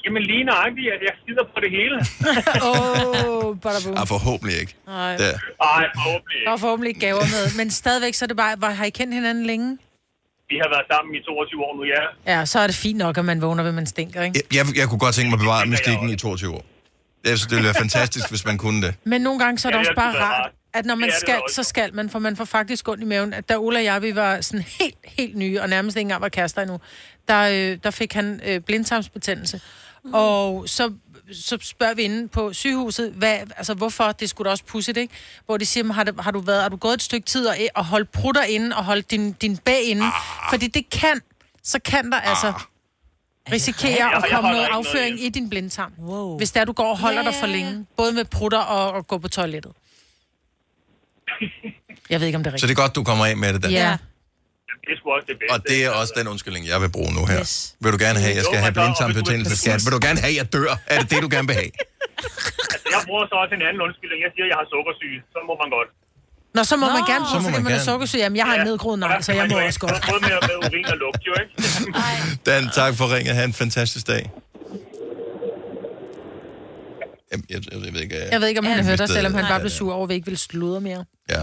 [0.04, 1.96] Jamen lige nøjagtigt, at jeg skider på det hele.
[2.68, 3.94] Åh, oh, badabum.
[4.00, 4.74] Ah, forhåbentlig ikke.
[4.86, 5.16] Nej.
[5.16, 6.58] Forhåbentlig ikke.
[6.60, 7.44] forhåbentlig ikke gaver med.
[7.58, 9.78] Men stadigvæk, så er det bare, hvor har I kendt hinanden længe?
[10.52, 12.02] Vi har været sammen i 22 år nu, ja.
[12.32, 14.42] Ja, så er det fint nok, at man vågner ved, man stinker, ikke?
[14.52, 16.64] Jeg, jeg, jeg kunne godt tænke mig at bevare mystikken i 22 år.
[17.24, 18.94] Jeg synes, det ville være fantastisk, hvis man kunne det.
[19.04, 21.40] Men nogle gange så er det Ja, også bare rart, at når man det skal,
[21.50, 23.34] så skal man, for man får faktisk ondt i maven.
[23.34, 26.22] At da Ola og jeg, vi var sådan helt, helt nye, og nærmest ikke engang
[26.22, 26.78] var kærester endnu,
[27.28, 27.40] der,
[27.72, 29.60] øh, der fik han øh, blindtarmsbetændelse.
[30.04, 30.10] Mm.
[30.14, 30.92] Og så,
[31.32, 35.14] så spørger vi inde på sygehuset, hvad, altså hvorfor, det skulle da også pudsigt, ikke?
[35.46, 37.46] Hvor de siger, "Men har, det, har, du været, har du gået et stykke tid
[37.46, 40.04] og, og holdt prutter inde, og holdt din, din bag inde?
[40.06, 40.12] Ah.
[40.50, 41.20] Fordi det kan,
[41.62, 42.54] så kan der altså Ah.
[43.52, 45.26] risikere Jeg- at komme noget noget afføring inde.
[45.26, 45.92] i din blindtarm.
[45.98, 46.36] Wow.
[46.38, 47.86] Hvis der du går og holder Ja, dig for længe.
[47.96, 49.72] Både med prutter og, og gå på toilettet.
[52.10, 52.68] Jeg ved ikke, om det er Så rigtigt.
[52.68, 53.70] det er godt, du kommer af med det, Dan.
[53.70, 53.96] Ja.
[54.86, 55.52] Det er også det bedste.
[55.54, 57.40] Og det er også den undskyldning, jeg vil bruge nu her.
[57.40, 57.52] Yes.
[57.82, 59.78] Vil du gerne have, jeg skal Jo, have blindtarmbetændelse, skat?
[59.86, 60.72] Vil du gerne have, jeg dør?
[60.92, 61.70] Er det det, du gerne vil have?
[62.74, 64.18] Altså, jeg bruger så også en anden undskyldning.
[64.26, 65.18] Jeg siger, at jeg har sukkersyge.
[65.34, 65.88] Så må man godt.
[66.56, 66.92] Nå, så må Nå.
[66.98, 67.90] man gerne, må fordi man man er gerne.
[67.90, 68.18] sukkersyg.
[68.24, 69.98] Jamen, jeg har en nedgroet nej, så skal jeg må også godt.
[70.10, 71.52] Både med, med urin og lugt, jo ikke?
[72.48, 73.32] Dan, tak for ringet.
[73.38, 74.22] Ha' en fantastisk dag.
[77.32, 78.16] Jeg, jeg, jeg, jeg ved ikke...
[78.16, 79.70] øh, Jeg ved ikke, om han har hvis hørt dig, selvom han Nej, bare blev
[79.80, 81.02] sur over, at vi ikke ville sludre mere.
[81.34, 81.40] Ja.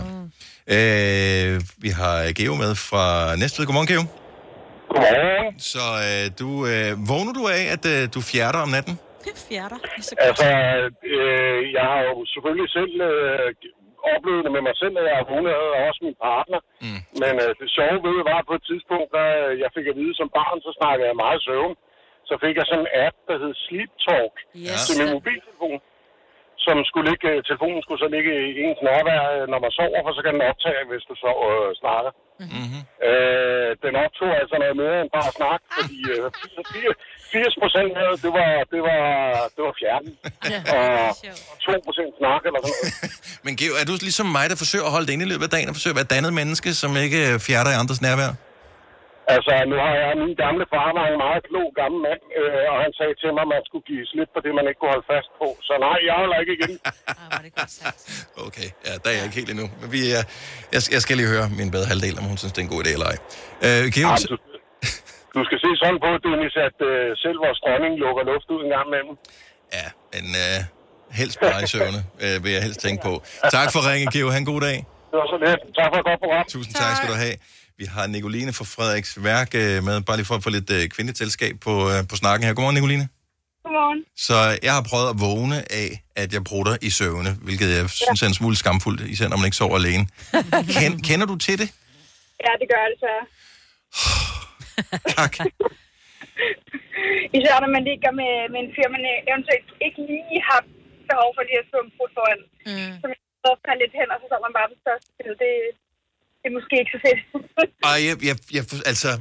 [0.76, 3.06] Øh, vi har Geo med fra
[3.42, 3.66] Næstved.
[3.68, 4.04] Godmorgen, Geo.
[4.92, 5.60] Godmorgen.
[5.72, 8.96] Så øh, du, øh, vågner du af, at øh, du fjerter om natten?
[9.50, 9.80] Fjerter.
[10.28, 10.48] Altså,
[11.16, 13.48] øh, jeg har jo selvfølgelig selv øh,
[14.14, 16.60] oplevet det med mig selv, at jeg har vundet, og også min partner.
[16.86, 17.00] Mm.
[17.22, 19.24] Men øh, det sjove ved var på et tidspunkt, da
[19.64, 21.76] jeg fik at vide som barn, så snakkede jeg meget søvn.
[22.30, 24.34] Så fik jeg sådan en app, der hed Sleep Talk
[24.66, 24.80] Yes.
[24.88, 25.80] til min mobiltelefon.
[26.66, 30.12] Som skulle ligge, telefonen skulle så ligge i ens nærvær, øh, når man sover, for
[30.18, 32.12] så kan den optage, hvis du så øh, snakker.
[32.44, 32.82] Mm-hmm.
[33.10, 36.26] Øh, den optog altså noget mere end bare snak, fordi øh,
[37.34, 39.04] 80 procent af det, var, det var,
[39.56, 40.14] det var fjernet.
[40.76, 40.88] Og
[41.66, 42.94] 2 procent snak eller sådan noget.
[43.46, 45.54] Men Geo, er du ligesom mig, der forsøger at holde det inde i løbet af
[45.56, 48.32] dagen, og forsøger at være et dannet menneske, som ikke øh, fjerter i andres nærvær?
[49.36, 52.78] Altså, nu har jeg min gamle far, var en meget klog gammel mand, øh, og
[52.84, 55.08] han sagde til mig, at man skulle give slip på det, man ikke kunne holde
[55.14, 55.48] fast på.
[55.68, 56.74] Så nej, jeg holder ikke igen.
[58.48, 59.68] Okay, ja, der er jeg ikke helt endnu.
[59.82, 60.24] Men vi, er,
[60.74, 62.82] jeg, jeg skal lige høre min bedre halvdel, om hun synes, det er en god
[62.86, 63.18] idé eller ej.
[63.68, 64.36] Øh, Geo, Jamen, du,
[65.36, 68.72] du skal se sådan på, Dennis, at øh, selv vores dronning lukker luft ud en
[68.76, 69.16] gang imellem.
[69.78, 70.58] Ja, men øh,
[71.20, 73.14] helst bare i søvne, øh, vil jeg helst tænke på.
[73.58, 74.28] Tak for ringen, Geo.
[74.34, 74.78] Ha' en god dag.
[75.12, 75.62] Det var så lidt.
[75.80, 76.46] Tak for et godt program.
[76.56, 77.36] Tusind tak skal du have.
[77.82, 80.84] Vi har Nicoline fra Frederiks Værk øh, med, bare lige for at få lidt øh,
[80.96, 82.52] kvindetilskab på, øh, på snakken her.
[82.56, 83.06] Godmorgen, Nicoline.
[83.64, 84.00] Godmorgen.
[84.28, 84.38] Så
[84.68, 85.90] jeg har prøvet at vågne af,
[86.22, 89.48] at jeg prutter i søvne, hvilket jeg synes er en smule skamfuldt, især når man
[89.50, 90.04] ikke sover alene.
[90.76, 91.70] Ken, kender du til det?
[92.46, 93.26] Ja, det gør jeg desværre.
[95.18, 95.34] Tak.
[97.38, 100.62] Især når man ligger med, med en fyr, man eventuelt ikke lige har
[101.10, 102.42] behov for lige at fod foran.
[102.70, 102.94] Mm.
[103.00, 105.10] Så man så lidt hen, og så står man bare på største.
[105.44, 105.54] Det,
[106.40, 107.20] det er måske ikke så fedt.
[107.90, 109.12] Ej, jeg, jeg, jeg, altså...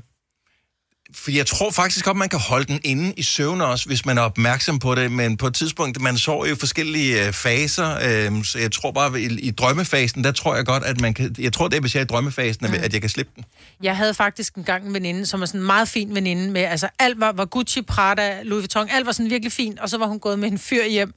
[1.24, 4.18] For jeg tror faktisk godt, man kan holde den inde i søvn også, hvis man
[4.18, 5.12] er opmærksom på det.
[5.12, 8.90] Men på et tidspunkt, man sover jo i forskellige øh, faser, øh, så jeg tror
[8.90, 11.34] bare, i, i drømmefasen, der tror jeg godt, at man kan...
[11.38, 12.74] Jeg tror, det er, hvis jeg er i drømmefasen, mm.
[12.74, 13.44] at jeg kan slippe den.
[13.82, 16.88] Jeg havde faktisk engang en veninde, som var sådan en meget fin veninde med, altså
[16.98, 20.06] alt var, var Gucci, Prada, Louis Vuitton, alt var sådan virkelig fint, og så var
[20.06, 21.14] hun gået med en fyr hjem,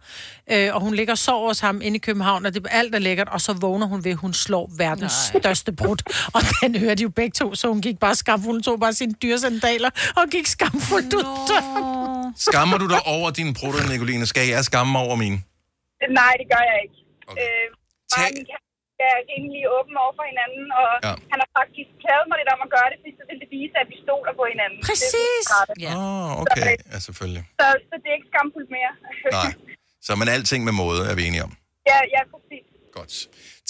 [0.52, 3.00] øh, og hun ligger og sover hos ham inde i København, og det alt er
[3.00, 5.42] lækkert, og så vågner hun ved, at hun slår verdens Nej.
[5.42, 5.98] største brud,
[6.34, 8.94] og den hørte de jo begge to, så hun gik bare skamfuld, hun tog bare
[8.94, 11.84] sine dyre sandaler, og gik skamfuldt ud døren.
[12.48, 14.26] Skammer du dig over dine prutter, Nicoline?
[14.32, 15.38] Skal jeg skamme mig over mine?
[16.20, 16.98] Nej, det gør jeg ikke.
[17.32, 17.42] Okay.
[17.42, 17.66] Øh,
[18.38, 21.10] min kæreste er rimelig åben over for hinanden, og Ja.
[21.10, 21.14] ja.
[21.32, 23.76] han har faktisk klædet mig lidt om at gøre det, fordi så vil det vise,
[23.84, 24.80] at vi stoler på hinanden.
[24.90, 25.46] Præcis!
[25.86, 25.92] Ja.
[25.98, 26.74] Åh, oh, okay.
[26.94, 27.44] Ja, selvfølgelig.
[27.60, 28.92] Så, så det er ikke skamfuldt mere.
[29.40, 29.52] Nej.
[30.06, 31.52] Så men alting med måde er vi enige om.
[31.92, 32.66] ja, ja, præcis.
[32.98, 33.14] Godt.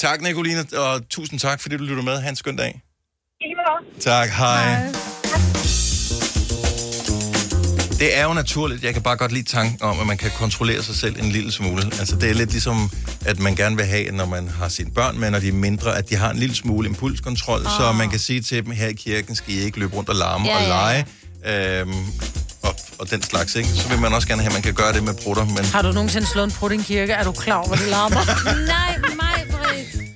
[0.04, 2.16] Tak, Nicoline, og tusind tak, fordi du lytter med.
[2.24, 2.72] Ha' en skøn dag.
[3.42, 4.00] I lige måde.
[4.10, 5.21] Tak, hej.
[8.02, 8.84] Det er jo naturligt.
[8.84, 11.52] Jeg kan bare godt lide tanken om, at man kan kontrollere sig selv en lille
[11.52, 11.84] smule.
[12.00, 12.92] Altså, det er lidt ligesom,
[13.26, 15.98] at man gerne vil have, når man har sine børn med, når de er mindre,
[15.98, 17.72] at de har en lille smule impulskontrol, oh.
[17.80, 20.16] så man kan sige til dem, her i kirken skal I ikke løbe rundt og
[20.16, 21.04] larme Ja, og ja, ja.
[21.46, 21.80] lege.
[21.80, 22.06] Øhm,
[22.62, 23.70] og, og den slags, ikke?
[23.70, 25.66] Så vil man også gerne have, at man kan gøre det med prutter, men...
[25.66, 27.14] Har du nogensinde slået en prut i en kirke?
[27.14, 28.22] Er du klar over, hvor det larmer?
[28.76, 30.08] Nej, mig, Britt.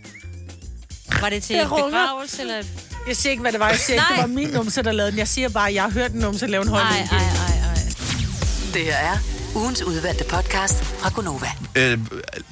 [1.22, 2.64] Var det til Det begravelse, eller...
[3.08, 3.70] Jeg siger ikke, hvad det var.
[3.70, 5.20] Jeg siger ikke, det var min numse, der lavede den.
[5.20, 7.35] Jeg siger bare, at jeg har hørt en numse lave en hånd i en kirke.
[8.76, 9.18] Det her er
[9.56, 11.52] ugens udvalgte podcast fra Gonova.
[11.76, 12.00] Øh,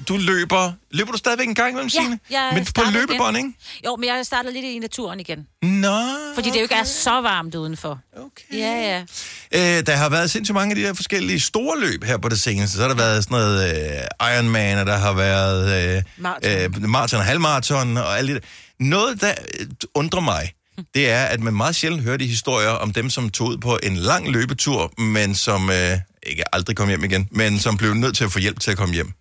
[0.07, 0.71] du løber...
[0.91, 2.19] Løber du stadigvæk en gang imellem, Signe?
[2.29, 3.47] jeg Men på startede løbebånd, igen.
[3.47, 3.59] ikke?
[3.85, 5.47] Jo, men jeg startede lidt i naturen igen.
[5.61, 5.99] Nå,
[6.35, 7.99] Fordi det jo ikke er så varmt udenfor.
[8.17, 8.59] Okay.
[8.59, 9.03] Ja,
[9.51, 9.77] ja.
[9.79, 12.39] Øh, der har været sindssygt mange af de der forskellige store løb her på det
[12.39, 12.75] seneste.
[12.75, 13.75] Så har der været sådan noget
[14.21, 16.51] øh, Ironman, og der har været øh, Marathon.
[16.51, 18.47] øh, maraton og halvmarathon og alt det der.
[18.79, 20.53] Noget, der øh, undrer mig,
[20.93, 23.79] det er, at man meget sjældent hører de historier om dem, som tog ud på
[23.83, 28.17] en lang løbetur, men som øh, ikke aldrig kom hjem igen, men som blev nødt
[28.17, 29.11] til at få hjælp til at komme hjem.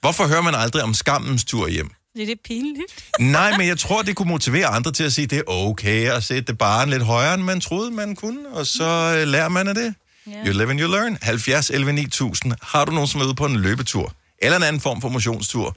[0.00, 1.90] Hvorfor hører man aldrig om skammens tur hjem?
[2.14, 3.12] Det er det pinligt.
[3.20, 6.24] Nej, men jeg tror, det kunne motivere andre til at sige, det er okay at
[6.24, 9.68] sætte det bare lidt højere, end man troede, man kunne, og så øh, lærer man
[9.68, 9.94] af det.
[10.28, 10.46] Yeah.
[10.46, 11.18] You live and you learn.
[11.22, 12.52] 70 11 9000.
[12.62, 15.76] Har du nogen, som er ude på en løbetur, eller en anden form for motionstur,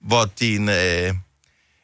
[0.00, 1.14] hvor, din, øh,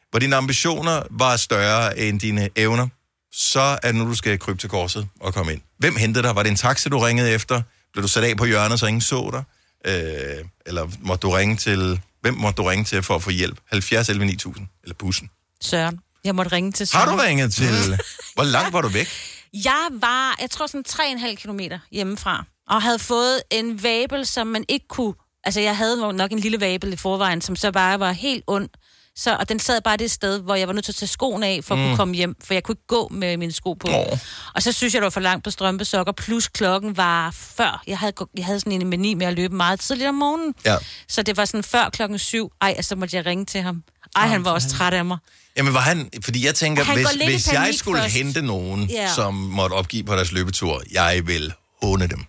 [0.09, 2.87] hvor dine ambitioner var større end dine evner,
[3.33, 5.61] så er det nu, du skal krybe til korset og komme ind.
[5.77, 6.35] Hvem hentede dig?
[6.35, 7.61] Var det en taxa, du ringede efter?
[7.93, 9.43] Blev du sat af på hjørnet, så ingen så dig?
[9.85, 12.01] Øh, eller måtte du ringe til...
[12.21, 13.59] Hvem måtte du ringe til for at få hjælp?
[13.71, 14.67] 70 11 9000.
[14.83, 15.29] Eller bussen.
[15.61, 15.99] Søren.
[16.23, 17.17] Jeg måtte ringe til Har Søren.
[17.17, 17.99] du ringet til...
[18.35, 19.07] Hvor langt var du væk?
[19.53, 24.65] Jeg var, jeg tror sådan 3,5 kilometer hjemmefra, og havde fået en vabel, som man
[24.69, 25.13] ikke kunne...
[25.43, 28.69] Altså, jeg havde nok en lille vabel i forvejen, som så bare var helt ond
[29.15, 31.43] Så, og den sad bare det sted, hvor jeg var nødt til at tage skoen
[31.43, 31.85] af, for at Mm.
[31.87, 33.87] kunne komme hjem, for jeg kunne ikke gå med mine sko på.
[33.87, 34.17] Åh.
[34.55, 37.83] Og så synes jeg, det var for langt på strømpesokker, plus klokken var før.
[37.87, 40.53] Jeg havde, jeg havde sådan en mani med at løbe meget tidligt om morgenen.
[40.65, 40.75] Ja.
[41.07, 42.51] Så det var sådan før klokken syv.
[42.61, 43.83] Ej, så måtte jeg ringe til ham.
[44.15, 45.17] Ej, han var også træt af mig.
[45.57, 46.09] Jamen, var han...
[46.23, 48.13] Fordi jeg tænker, Han hvis, hvis jeg skulle først.
[48.15, 49.13] hente nogen, Ja.
[49.15, 52.25] som måtte opgive på deres løbetur, jeg vil håne dem.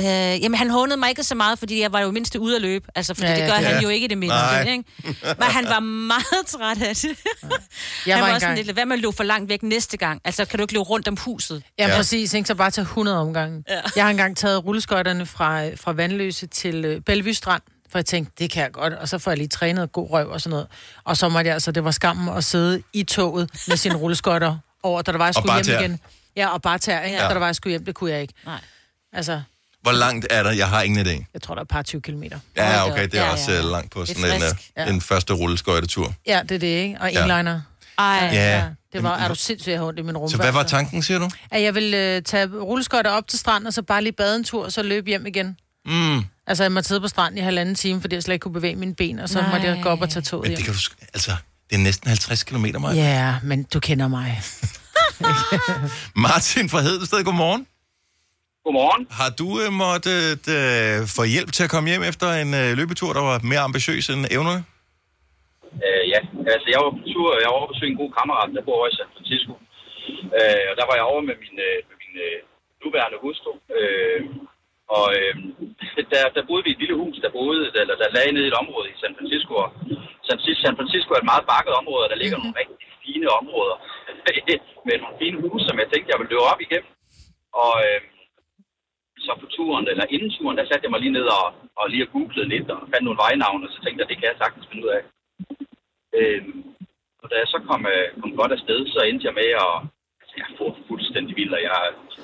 [0.00, 2.62] Øh, jamen, han hånede mig ikke så meget, fordi jeg var jo mindst ude at
[2.62, 2.86] løbe.
[2.94, 3.82] Altså, fordi Ja, ja, ja, det gør det- han Ja.
[3.82, 4.36] jo ikke i det mindste.
[4.38, 4.62] Nej.
[4.70, 4.84] Ikke?
[5.38, 7.04] Men han var meget træt af det.
[8.06, 9.62] Jeg han var var også engang- sådan lidt, hvad med at løbe for langt væk
[9.62, 10.20] næste gang?
[10.24, 11.62] Altså, kan du ikke løbe rundt om huset?
[11.78, 11.96] Ja, ja.
[11.96, 12.34] præcis.
[12.34, 12.46] Ikke?
[12.46, 13.64] Så bare tage 100 omgange.
[13.68, 13.80] Ja.
[13.96, 18.32] Jeg har engang taget rulleskøjterne fra, fra Vandløse til øh, Bellevue Strand, for jeg tænkte,
[18.38, 20.66] det kan jeg godt, og så får jeg lige trænet god røv og sådan noget.
[21.04, 24.56] Og så måtte jeg altså, det var skammen at sidde i toget med sine rulleskøjter
[24.82, 26.00] over, da der var, jeg skulle hjem igen.
[26.36, 26.78] Ja, og bare?
[26.86, 27.08] Ja.
[27.08, 27.22] Ja.
[27.28, 28.34] Da der var, jeg skulle hjem, det kunne jeg ikke.
[28.46, 28.58] Nej.
[29.12, 29.42] Altså,
[29.82, 30.50] Hvor langt er der?
[30.50, 31.24] Jeg har ingen idé.
[31.34, 32.38] jeg tror, der er et par 20 kilometer.
[32.56, 33.58] Ja, okay, det er Ja, også ja.
[33.58, 34.86] øh, langt på sådan en, øh, Ja.
[34.90, 36.14] en første rulleskøjtetur.
[36.26, 36.96] Ja, det er det, ikke?
[37.00, 37.18] Og Ja.
[37.24, 37.60] inliner.
[37.98, 38.30] Ej.
[38.32, 38.64] Ja.
[38.92, 40.30] Det var, er du sindssygt, jeg har ondt i min rumpe.
[40.30, 41.28] Så hvad var tanken, siger du?
[41.50, 44.44] At jeg ville øh, tage rulleskøjter op til stranden, og så bare lige bade en
[44.44, 45.56] tur, og så løbe hjem igen.
[45.86, 46.22] Mm.
[46.46, 48.76] Altså, jeg måtte sidde på stranden i halvanden time, fordi jeg slet ikke kunne bevæge
[48.76, 49.50] mine ben, og så Nej.
[49.52, 50.78] måtte jeg gå op og tage toget Men det kan du...
[50.78, 51.36] sk- Altså,
[51.70, 52.94] det er næsten 50 km, Maja.
[52.94, 54.42] Ja, men du kender mig.
[56.16, 57.66] Martin fra Hedensted, godmorgen.
[58.64, 59.02] Godmorgen.
[59.20, 63.10] Har du øh, måttet øh, få hjælp til at komme hjem efter en øh, løbetur,
[63.16, 64.60] der var mere ambitiøs end evnerne?
[65.86, 66.20] Øh, ja,
[66.54, 68.88] altså jeg var på tur, jeg var over besøge en god kammerat, der bor over
[68.92, 69.52] i San Francisco.
[70.38, 72.38] Øh, og der var jeg over med min, øh, med min øh,
[72.82, 73.52] nuværende hustru.
[73.78, 74.20] Øh,
[74.96, 75.34] og øh,
[76.14, 78.50] der, der boede vi i et lille hus, der, boede, eller der lagde ned i
[78.52, 79.52] et område i San Francisco.
[79.64, 79.68] Og
[80.26, 83.76] San, San Francisco er et meget bakket område, og der ligger nogle rigtig fine områder
[84.86, 86.90] med nogle fine huse, som jeg tænkte, jeg ville løbe op igennem.
[87.64, 88.00] Og øh,
[89.26, 91.46] så på turen, eller inden turen, der satte jeg mig lige ned og,
[91.80, 94.30] og lige og googlede lidt og fandt nogle vejnavne, og så tænkte jeg, det kan
[94.30, 95.02] jeg sagtens finde ud af.
[96.18, 96.62] Øhm,
[97.22, 99.74] og da jeg så kom, øh, kom godt afsted, så endte jeg med at...
[100.20, 101.76] Altså, jeg får fuldstændig vild, og jeg,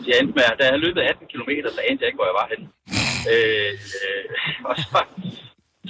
[0.08, 2.40] jeg endte med, da jeg havde løbet 18 km, så anede jeg ikke, hvor jeg
[2.40, 2.66] var henne.
[3.32, 4.26] Øh, øh,
[4.68, 4.98] og så,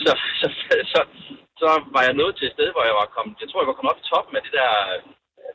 [0.04, 0.46] så, så,
[0.92, 1.00] så,
[1.60, 3.34] så, var jeg nået til et sted, hvor jeg var kommet...
[3.42, 4.70] Jeg tror, jeg var kommet op i toppen af det der...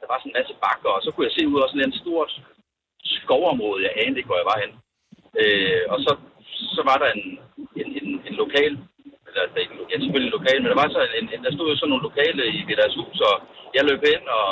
[0.02, 2.02] Der var sådan en masse bakker, og så kunne jeg se ud over sådan et
[2.04, 2.32] stort
[3.18, 3.84] skovområde.
[3.88, 4.76] Jeg anede ikke, hvor jeg var henne.
[5.42, 6.12] Øh, og så,
[6.76, 7.24] så var der en,
[7.82, 8.74] en, en, en lokal,
[9.28, 11.76] eller er ja, selvfølgelig en lokal, men der var så en, en, der stod jo
[11.78, 13.36] sådan nogle lokale i ved deres hus, og
[13.76, 14.48] jeg løb ind og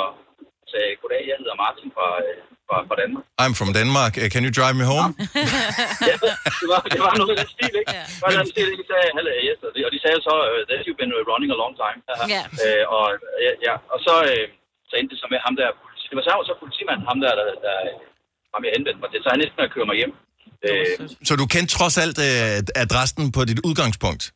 [0.72, 3.24] sagde, goddag, jeg hedder Martin fra, øh, fra, fra Danmark.
[3.44, 4.12] I'm from Denmark.
[4.22, 5.10] Uh, can you drive me home?
[6.10, 6.14] ja,
[6.60, 7.92] det var, det var noget af den stil, ikke?
[8.16, 8.68] Det var den stil?
[8.80, 11.50] De sagde, hello, yes, og de- og de sagde så, uh, that you've been running
[11.56, 11.98] a long time.
[12.34, 12.42] Ja.
[12.64, 13.04] Øh, og,
[13.46, 14.44] ja, ja, og så, øh,
[14.88, 17.32] så endte det så med ham der, politi- det var så, så politimanden, ham der,
[17.40, 17.74] der, der
[18.54, 20.12] ham jeg henvendte mig til, så han næsten at køre mig hjem.
[20.70, 24.32] Øh, Så du kendte trods alt øh, adressen på dit udgangspunkt?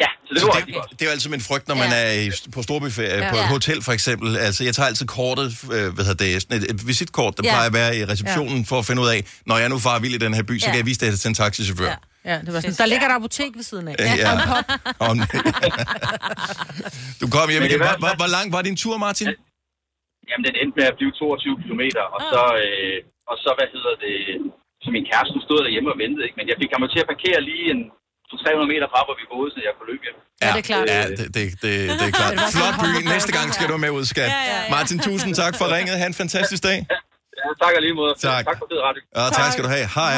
[0.00, 0.90] Ja, så det så var det, rigtig godt.
[0.90, 3.30] det er jo altid min frygt, når man er i, på storbyferie, Ja.
[3.30, 3.46] på et Ja.
[3.46, 4.36] hotel for eksempel.
[4.36, 7.50] Altså, jeg tager altid kortet, øh, hvad hedder det, sådan et, et visitkort, der Ja.
[7.52, 10.14] plejer at være i receptionen, for at finde ud af, når jeg nu far vild
[10.14, 10.70] i den her by, så Ja.
[10.72, 11.88] kan jeg vise det til en taxichauffør.
[11.88, 11.96] Ja.
[12.32, 13.94] Ja, det var sådan, der ligger et apotek ved siden af.
[13.98, 14.32] Ja.
[14.32, 14.64] En pop.
[15.10, 15.16] Om,
[17.20, 17.78] du kom hjem igen.
[17.84, 19.26] Hvor, hvor, hvor lang var din tur, Martin?
[20.28, 21.82] Jamen, den endte med at blive 22 km,
[22.16, 22.96] og så, øh,
[23.30, 24.16] og så, hvad hedder det,
[24.82, 26.36] så min kæreste stod derhjemme og ventede, ikke?
[26.40, 27.80] men jeg fik ham til at parkere lige en
[28.38, 30.18] 300 meter fra, hvor vi boede, så jeg kunne løbe hjem.
[30.44, 30.84] Ja, det er klart.
[30.96, 32.34] Ja, det, det, det, det er klart.
[32.56, 32.90] Flot by.
[33.14, 34.30] Næste gang skal du med ud, skat.
[34.30, 34.70] Ja, ja, ja.
[34.74, 35.94] Martin, tusind tak for ringet.
[36.00, 36.78] Ha' en fantastisk dag.
[37.40, 38.12] Ja, tak lige måde.
[38.28, 38.44] Tak.
[38.50, 39.00] Tak for fed radio.
[39.18, 39.86] Ja, tak skal du have.
[39.98, 40.14] Hej.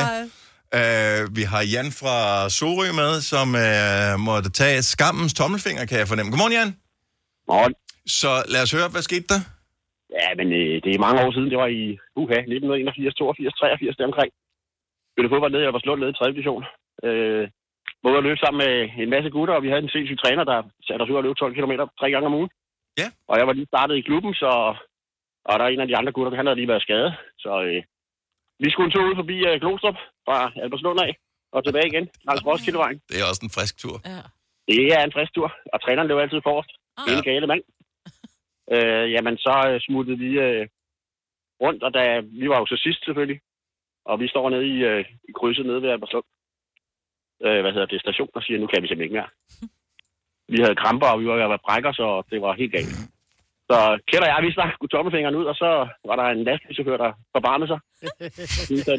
[0.78, 2.16] Uh, vi har Jan fra
[2.58, 6.30] Sorø med, som uh, måtte tage skammens tommelfinger, kan jeg fornemme.
[6.32, 6.70] Godmorgen, Jan.
[7.52, 7.74] Morgen.
[8.20, 9.40] Så lad os høre, hvad skete der?
[10.18, 11.48] Ja, men øh, det er mange år siden.
[11.52, 11.84] Det var i
[12.20, 14.32] UHA 1981, 82, 83, deromkring.
[15.14, 16.32] Spillede fodbold nede, jeg var slået ned i 3.
[16.32, 16.64] division.
[17.06, 17.44] Øh,
[18.02, 20.58] både at løbe sammen med en masse gutter, og vi havde en sindssyg træner, der
[20.86, 22.50] satte os ud og løbe 12 km tre gange om ugen.
[23.00, 23.08] Ja.
[23.30, 24.50] Og jeg var lige startet i klubben, så
[25.48, 27.12] og der er en af de andre gutter, han havde lige været skadet.
[27.38, 27.82] Så øh,
[28.62, 31.12] vi skulle en tur ud forbi øh, Glostrup fra Albertslund af
[31.54, 32.98] og tilbage igen langs Roskildevejen.
[33.10, 33.96] Det er også en frisk tur.
[34.12, 34.22] Ja.
[34.68, 36.72] Det er en frisk tur, og træneren løb altid forrest.
[36.98, 37.12] Ah.
[37.12, 37.62] En gale mand.
[38.74, 40.64] øh, jamen, så øh, smuttede vi øh,
[41.62, 42.02] rundt, og da,
[42.40, 43.40] vi var jo så sidst selvfølgelig,
[44.10, 46.26] og vi står nede i, øh, i krydset nede ved Albertslund.
[47.44, 49.30] Øh, hvad hedder det, station, og siger, nu kan vi simpelthen ikke mere.
[50.54, 52.96] Vi havde kramper, og vi var ved at brække os, og det var helt galt.
[53.68, 53.76] Så
[54.22, 55.70] og jeg, vi stak tommelfingeren ud, og så
[56.08, 57.80] var der en lastbilchauffør, der forbarmede sig.
[58.86, 58.92] Så,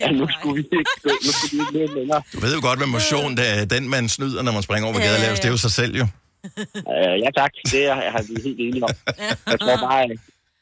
[0.00, 0.92] ja, nu skulle vi ikke,
[1.26, 2.20] nu skulle vi ikke løbe længere.
[2.34, 3.58] Du ved jo godt, hvad motion det er.
[3.74, 6.06] Den, man snyder, når man springer over gaden, laves, det er jo sig selv jo.
[6.92, 8.94] Øh, ja tak, det er, er vi helt enige om.
[9.52, 10.02] Jeg tror bare,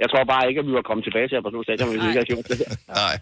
[0.02, 2.20] Jeg tror bare ikke, at vi var kommet tilbage til Albertslund Stadion, hvis vi ikke
[2.20, 2.56] havde gjort det.
[3.02, 3.14] Nej.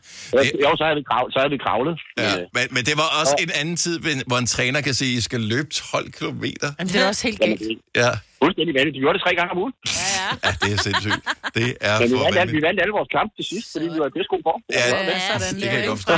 [0.64, 1.94] Jo, så havde vi, grav, så havde vi kravlet.
[2.00, 3.94] Ja, Men, øh, men, men det var også en anden tid,
[4.30, 6.44] hvor en træner kan sige, at I skal løbe 12 km.
[6.78, 7.62] Jamen, det er også helt galt.
[8.02, 8.10] Ja,
[8.44, 8.94] Fuldstændig vanligt.
[8.96, 9.74] De gjorde det tre gange om ugen.
[10.44, 11.20] ja det er sindssygt.
[11.58, 12.64] Det er Men vi for vandt, alle, vi vanvittigt.
[12.68, 14.60] vandt alle vores kampe til sidst, fordi vi var i pisse god form.
[14.76, 14.82] Ja,
[15.30, 16.14] sådan, det kan jeg godt forstå.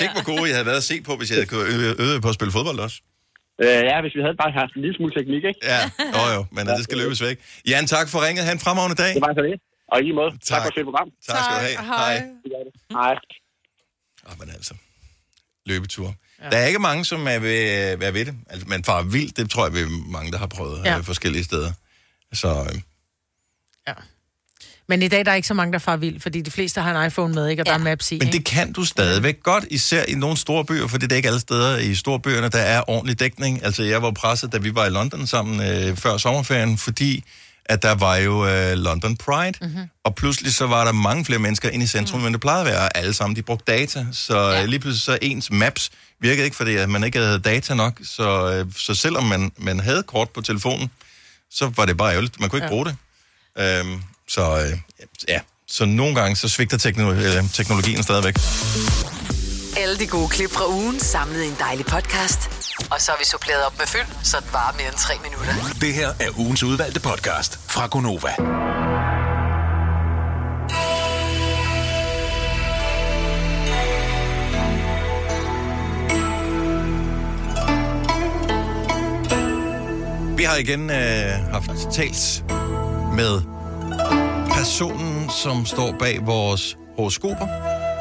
[0.00, 2.18] Tænk, hvor gode I havde været at se på, hvis jeg havde kunne øve, øve
[2.26, 2.98] på at spille fodbold også.
[3.64, 5.60] Øh, ja, hvis vi havde bare haft en lille smule teknik, ikke?
[5.72, 5.80] Ja,
[6.16, 7.36] jo jo, men det skal løbes væk.
[7.70, 8.42] Jan, tak for ringet.
[8.46, 9.12] Ha' en fremragende dag.
[9.16, 9.56] Det var så det.
[9.92, 10.30] Og i lige måde.
[10.30, 11.08] Tak, tak for et program.
[11.28, 11.86] Tak skal du have.
[11.86, 12.14] Hej.
[12.90, 13.14] Hej.
[14.26, 14.74] Ah, men altså,
[15.66, 16.14] løbetur.
[16.42, 16.50] Ja.
[16.50, 18.34] Der er ikke mange, som er ved, være ved det.
[18.50, 20.90] Altså, man farer vildt, det tror jeg, vi er mange, der har prøvet Ja.
[20.90, 20.98] ja.
[20.98, 21.72] øh, forskellige steder.
[22.32, 23.94] Så øh,
[24.88, 27.00] Men i dag der er ikke så mange, der far vild, fordi de fleste har
[27.00, 27.62] en iPhone med, ikke?
[27.62, 27.72] Og ja.
[27.72, 28.18] der er maps i.
[28.18, 28.38] Men ikke?
[28.38, 31.40] det kan du stadigvæk godt, især i nogle store byer, for det er ikke alle
[31.40, 33.64] steder i store byerne, der er ordentlig dækning.
[33.64, 37.24] Altså, jeg var presset, da vi var i London sammen øh, før sommerferien, fordi
[37.66, 39.88] at der var jo øh, London Pride, mm-hmm.
[40.04, 42.26] og pludselig så var der mange flere mennesker inde i centrum, mm.
[42.26, 44.64] end det plejede at være, og alle sammen, de brugte data, så ja.
[44.64, 48.52] lige pludselig så ens maps virkede ikke, fordi at man ikke havde data nok, så,
[48.52, 50.90] øh, så selvom man, man havde kort på telefonen,
[51.50, 52.70] så var det bare ærgerligt, man kunne ikke ja.
[52.70, 52.96] bruge det.
[53.58, 54.78] Øhm, så øh,
[55.28, 58.34] ja, så nogle gange så svigter teknolo- øh, teknologien stadigvæk.
[59.76, 62.61] Alle de gode klip fra ugen samlet i en dejlig podcast.
[62.92, 65.52] Og så har vi suppleret op med fyld, så det varer mere end tre minutter.
[65.80, 68.32] Det her er ugens udvalgte podcast fra Gonova.
[80.36, 82.44] Vi har igen øh, haft talt
[83.16, 83.40] med
[84.54, 87.46] personen, som står bag vores horoskoper.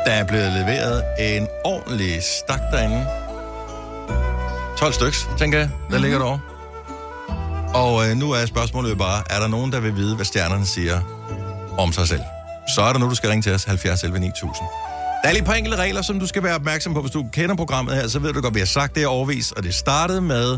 [0.05, 3.20] Der er blevet leveret en ordentlig stak derinde.
[4.81, 6.39] 12 styks, tænker jeg, der ligger derovre.
[7.73, 10.65] Og øh, nu er spørgsmålet jo bare, er der nogen, der vil vide, hvad stjernerne
[10.65, 11.01] siger
[11.77, 12.21] om sig selv?
[12.75, 14.67] Så er der nu, du skal ringe til os, 70 11 9000.
[15.23, 17.01] Der er lige et par enkelte regler, som du skal være opmærksom på.
[17.01, 19.51] Hvis du kender programmet her, så ved du godt, at vi har sagt det overvis.
[19.51, 20.57] Og det startede med,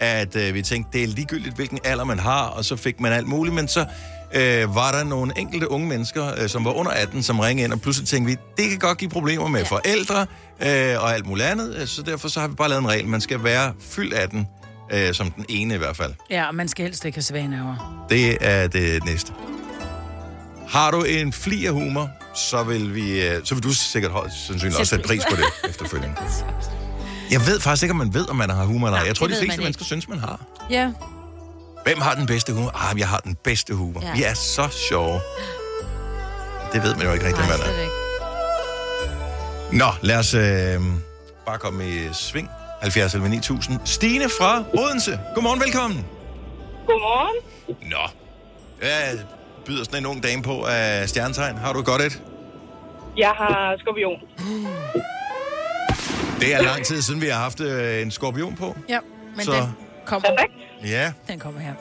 [0.00, 3.12] at øh, vi tænkte, det er ligegyldigt, hvilken alder man har, og så fik man
[3.12, 3.54] alt muligt.
[3.54, 3.86] Men så
[4.34, 7.72] øh, var der nogle enkelte unge mennesker, øh, som var under 18, som ringede ind,
[7.72, 10.20] og pludselig tænkte vi, det kan godt give problemer med forældre
[10.60, 11.76] øh, og alt muligt andet.
[11.80, 13.08] Øh, Så derfor så har vi bare lavet en regel.
[13.08, 14.46] Man skal være fyldt 18,
[14.92, 16.12] øh, som den ene i hvert fald.
[16.30, 18.06] Ja, og man skal helst ikke have svaneaver.
[18.10, 19.32] Det er det næste.
[20.68, 24.46] Har du en fli af humor, så vil, vi, øh, så vil du sikkert højst
[24.46, 26.16] sandsynligt også sætte pris på det efterfølgende.
[27.30, 29.06] Jeg ved faktisk ikke, om man ved, om man har humor eller ej.
[29.06, 30.40] Jeg tror, det de fleste mennesker synes, man har.
[30.70, 30.90] Ja.
[31.84, 32.70] Hvem har den bedste humor?
[32.90, 34.00] Ah, jeg har den bedste humor.
[34.02, 34.12] Ja.
[34.14, 35.20] Vi er så sjove.
[36.72, 37.88] Det ved man jo ikke rigtig, hvad der er.
[39.72, 40.80] Nå, lad os øh,
[41.46, 42.48] bare komme i sving.
[42.82, 43.80] 70 11 9000.
[43.84, 45.18] Stine fra Odense.
[45.34, 46.06] Godmorgen, velkommen.
[46.86, 47.36] Godmorgen.
[47.90, 47.98] Nå.
[48.78, 49.18] Hvad
[49.66, 51.56] byder sådan en ung dame på af stjernetegn?
[51.56, 52.22] Har du godt et?
[53.16, 54.18] Jeg har skorpion.
[56.40, 58.76] Det er lang tid siden, vi har haft øh, en skorpion på.
[58.88, 58.98] Ja,
[59.36, 59.62] men Så- den
[60.06, 60.28] kommer.
[60.84, 61.12] Ja.
[61.28, 61.72] Den kommer her.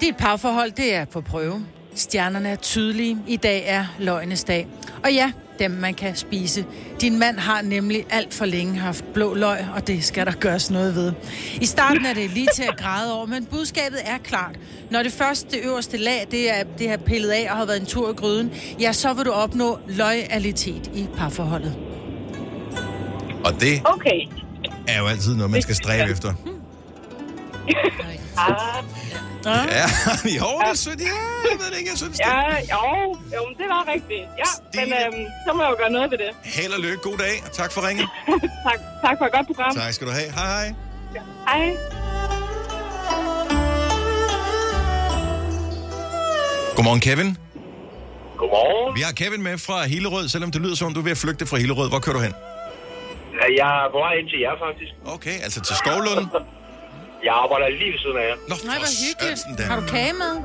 [0.00, 1.66] Dit parforhold, det er på prøve.
[1.94, 3.16] Stjernerne er tydelige.
[3.26, 4.66] I dag er løgnes dag.
[5.04, 6.64] Og ja, dem man kan spise.
[7.00, 10.70] Din mand har nemlig alt for længe haft blå løg, og det skal der gøres
[10.70, 11.12] noget ved.
[11.60, 14.56] I starten er det lige til at græde over, men budskabet er klart.
[14.90, 17.80] Når det første, det øverste lag, det er, det er pillet af og har været
[17.80, 21.76] en tur i gryden, ja, så vil du opnå loyalitet i parforholdet.
[23.44, 24.20] Og det Okay.
[24.88, 26.28] er jo altid noget, man skal stræbe efter.
[26.28, 26.57] Ah.
[29.46, 29.86] Ja,
[30.40, 31.00] jo, det er sødt.
[31.00, 31.06] Ja,
[31.50, 32.26] jeg ved det ikke, jeg synes det.
[32.26, 32.42] Ja,
[32.74, 32.82] jo,
[33.34, 34.24] jo, men det var rigtigt.
[34.42, 36.30] Ja, men øhm, så må jeg jo gøre noget ved det.
[36.44, 36.96] Held og lykke.
[36.96, 38.06] God dag, og tak for ringen.
[38.68, 39.74] tak, tak for et godt program.
[39.74, 40.30] Tak skal du have.
[40.32, 40.74] Hej, hej.
[41.48, 41.76] Hej.
[46.76, 47.36] Godmorgen, Kevin.
[48.38, 48.96] Godmorgen.
[48.96, 51.46] Vi har Kevin med fra Hillerød, selvom det lyder som, du er ved at flygte
[51.46, 51.88] fra Hillerød.
[51.88, 52.34] Hvor kører du hen?
[53.60, 54.92] Jeg er på vej ind til jer, faktisk.
[55.14, 56.26] Okay, altså til Skovlund.
[57.24, 58.36] Jeg arbejder lige ved siden af jer.
[58.48, 59.58] Nå, Nej, hvor hyggeligt.
[59.58, 59.62] Da.
[59.62, 60.32] Har du kage med?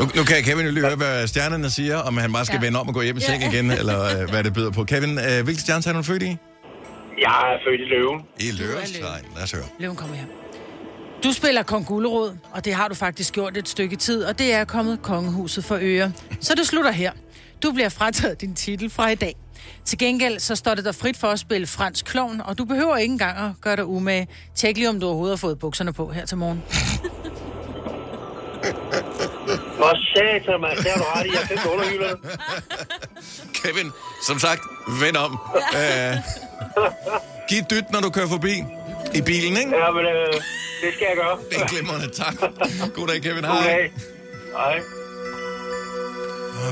[0.00, 2.66] Nu, nu kan Kevin jo lige høre, hvad stjernerne siger, om han bare skal Ja.
[2.66, 3.26] vende om og gå hjem i Ja.
[3.26, 4.84] seng igen, eller øh, hvad det byder på.
[4.84, 6.36] Kevin, øh, hvilke stjernetegn er du født i?
[7.18, 8.22] Jeg er født i løven.
[8.40, 9.24] I løvestegn.
[9.34, 9.64] Lad os høre.
[9.80, 10.24] Løven kommer her.
[11.24, 14.54] Du spiller kong Gulerod, og det har du faktisk gjort et stykke tid, og det
[14.54, 16.12] er kommet kongehuset for øre.
[16.40, 17.12] Så det slutter her.
[17.62, 19.34] Du bliver frataget din titel fra i dag.
[19.84, 22.96] Til gengæld så står det der frit for at spille fransk klovn, og du behøver
[22.96, 24.28] ikke engang at gøre dig umage.
[24.54, 26.62] Tjek lige, om du overhovedet har fået bukserne på her til morgen.
[29.78, 30.76] For satan, mand.
[30.78, 31.30] Det har du ret i.
[31.30, 32.16] Jeg fik underhylderne.
[33.62, 33.90] Kevin,
[34.26, 34.60] som sagt,
[35.02, 35.38] vend om.
[35.80, 36.16] Øh,
[37.48, 38.54] giv dyt, når du kører forbi.
[39.14, 39.76] I bilen, ikke?
[39.76, 40.32] Ja, men øh,
[40.82, 41.38] det skal jeg gøre.
[41.50, 42.34] Det er glimrende, tak.
[42.94, 43.44] God dag, Kevin.
[43.44, 43.64] Hej.
[43.64, 43.92] dag.
[44.56, 44.80] Hej.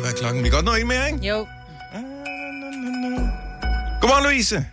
[0.01, 0.45] Hvad er klokken?
[0.45, 1.27] Vi kan godt nå en mere, ikke?
[1.29, 1.47] Jo.
[4.01, 4.67] Godmorgen, Louise.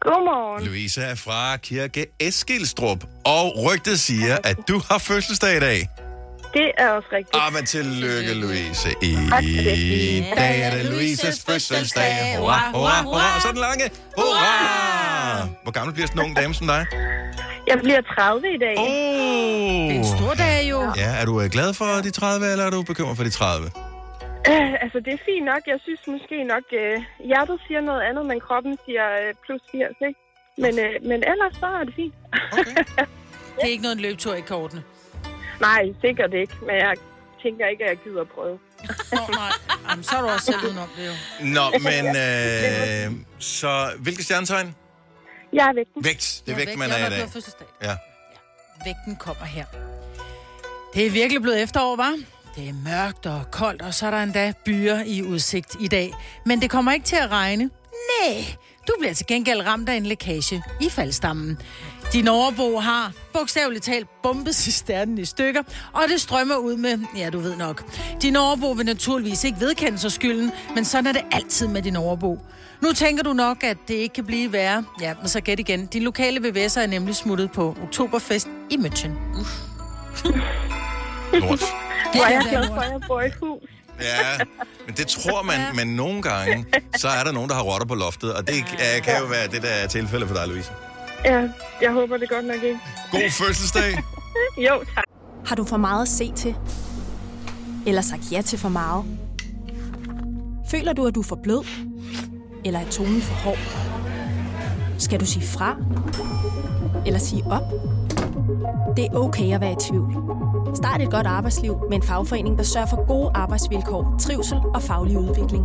[0.00, 0.64] Godmorgen.
[0.64, 5.88] Louise er fra Kirke Eskilstrup, og rygtet siger, at du har fødselsdag i dag.
[6.54, 7.36] Det er også rigtigt.
[7.46, 8.88] Ah, men tillykke, Louise.
[9.02, 9.14] I
[10.36, 12.36] dag er det Louises fødselsdag.
[12.38, 13.36] Hurra, hurra, hurra.
[13.36, 13.90] Og så den lange.
[14.16, 15.48] Hurra!
[15.62, 16.86] Hvor gammel bliver sådan en ung dame som dig?
[17.66, 18.74] Jeg bliver 30 i dag.
[18.78, 18.86] Oh.
[18.86, 20.92] Det er en stor dag jo.
[20.96, 23.70] Ja, er du øh, glad for de 30, eller er du bekymret for de 30?
[24.50, 25.62] Øh, altså, det er fint nok.
[25.66, 29.96] Jeg synes måske nok, øh, hjertet siger noget andet, men kroppen siger øh, plus 80,
[30.08, 30.20] ikke?
[30.58, 32.14] Men, øh, men ellers så er det fint.
[33.56, 34.82] Det er ikke noget en løbetur i kortene.
[35.60, 36.54] Nej, sikkert ikke.
[36.66, 36.94] Men jeg
[37.42, 38.58] tænker ikke, at jeg gider prøve.
[39.12, 39.50] Åh, nej.
[39.90, 41.12] Jamen, så er du også selv udenom det jo.
[41.56, 44.74] Nå, men øh, så hvilket stjernetegn?
[45.52, 46.04] Jeg er vægten.
[46.04, 46.42] Vægt.
[46.46, 47.28] Det er vægt, man er i har dag.
[47.32, 47.66] fødselsdag.
[47.82, 47.96] Ja.
[48.84, 49.64] Vægten kommer her.
[50.94, 52.14] Det er virkelig blevet efterår, var?
[52.56, 56.12] Det er mørkt og koldt, og så er der endda byer i udsigt i dag.
[56.46, 57.70] Men det kommer ikke til at regne.
[58.20, 58.44] Nej,
[58.88, 61.58] du bliver til gengæld ramt af en lækage i faldstammen.
[62.12, 67.30] Din overbo har bogstaveligt talt bombet cisternen i stykker, og det strømmer ud med, ja
[67.30, 67.84] du ved nok.
[68.22, 71.96] Din overbo vil naturligvis ikke vedkende sig skylden, men sådan er det altid med din
[71.96, 72.38] overbo.
[72.82, 74.84] Nu tænker du nok, at det ikke kan blive værre.
[75.00, 75.86] Ja, men så gæt igen.
[75.86, 79.10] Din lokale VVS'er er nemlig smuttet på Oktoberfest i München.
[79.40, 79.50] Uff.
[81.32, 81.81] Lort.
[82.14, 83.62] Hvor er jeg glad for, at jeg bor i et hus.
[84.00, 84.44] Ja,
[84.86, 86.64] men det tror man, men nogle gange,
[86.96, 88.64] så er der nogen, der har rotter på loftet, og det
[89.04, 90.70] kan jo være det, der er tilfældet for dig, Louise.
[91.24, 91.48] Ja,
[91.82, 92.78] jeg håber det godt nok ikke.
[93.10, 93.98] God fødselsdag.
[94.68, 95.04] jo, tak.
[95.46, 96.54] Har du for meget at se til?
[97.86, 99.04] Eller sagt ja til for meget?
[100.70, 101.64] Føler du, at du er for blød?
[102.64, 103.58] Eller er tonen for hård?
[104.98, 105.76] Skal du sige fra?
[107.06, 107.62] Eller sige op?
[108.96, 110.12] Det er okay at være i tvivl.
[110.74, 115.18] Start et godt arbejdsliv med en fagforening, der sørger for gode arbejdsvilkår, trivsel og faglig
[115.18, 115.64] udvikling.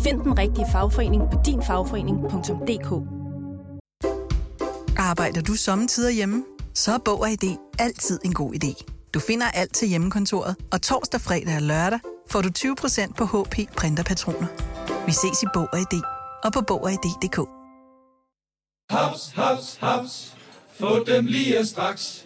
[0.00, 2.90] Find den rigtige fagforening på dinfagforening.dk
[4.98, 6.44] Arbejder du sommetider hjemme?
[6.74, 8.84] Så er Bog og ID altid en god idé.
[9.14, 11.98] Du finder alt til hjemmekontoret, og torsdag, fredag og lørdag
[12.30, 14.46] får du 20% på HP printerpatroner.
[15.06, 16.02] Vi ses i Bog og ID
[16.44, 17.38] og på Bog og ID.dk.
[18.90, 20.36] Haps, haps, haps.
[20.80, 22.25] Få dem lige straks.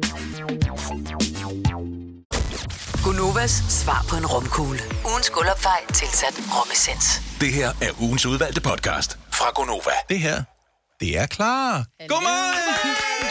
[3.21, 4.79] Gunovas svar på en romkugle.
[5.05, 7.21] Ugens guldopfej tilsat romessens.
[7.41, 9.91] Det her er ugens udvalgte podcast fra Gonova.
[10.09, 10.43] Det her,
[10.99, 11.85] det er klar.
[12.07, 13.30] Godmorgen!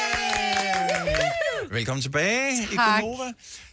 [1.72, 3.00] Velkommen tilbage i Tak.
[3.00, 3.32] Gonova.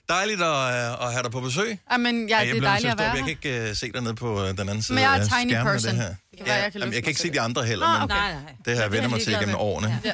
[0.09, 1.79] Dejligt at, øh, at have dig på besøg.
[1.91, 4.15] Jamen, ja, Ej, det er dejligt at være Jeg kan ikke uh, se dig nede
[4.15, 5.91] på uh, den anden side Men jeg er af tiny person.
[5.91, 6.07] Det her.
[6.07, 8.03] Det kan være, jeg kan Jamen, jeg kan ikke se de andre heller, Nå, men
[8.03, 8.35] okay.
[8.65, 10.01] det har jeg vendt mig til igennem årene.
[10.05, 10.13] Ja.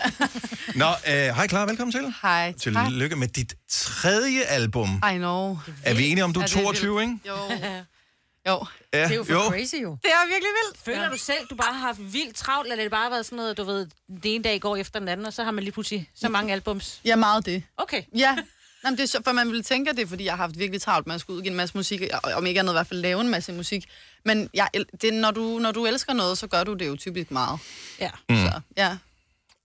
[0.76, 2.14] Nå, uh, hej Clara, velkommen til.
[2.22, 2.54] Hej.
[2.54, 5.04] Tillykke med dit tredje album.
[5.14, 5.58] I know.
[5.84, 7.12] Er vi enige om, du er Ja, det 22, vildt.
[7.12, 7.30] ikke?
[7.30, 7.36] Jo.
[8.48, 8.66] Jo.
[8.94, 9.98] Ja, Det er jo for crazy jo.
[10.04, 10.80] Det er virkelig vildt.
[10.86, 13.36] Føler du selv, du bare har haft vildt travlt, eller er det bare været sådan
[13.36, 13.88] noget, du ved,
[14.24, 16.54] det ene dag går efter den anden, og så har man lige pludselig så mange
[16.54, 17.02] albums?
[17.06, 17.64] Ja, meget det.
[17.78, 18.04] Okay.
[18.16, 18.38] Ja.
[18.86, 20.60] Jamen, det er, så- for man ville tænke, at det er, fordi jeg har haft
[20.60, 22.88] virkelig travlt med at skulle udgive en masse musik, og om ikke andet i hvert
[22.88, 23.86] fald lave en masse musik.
[24.26, 24.68] Men jeg,
[25.02, 27.60] det, når, du, når du elsker noget, så gør du det jo typisk meget.
[28.00, 28.10] Ja.
[28.30, 28.36] Mm.
[28.36, 28.98] Så, ja.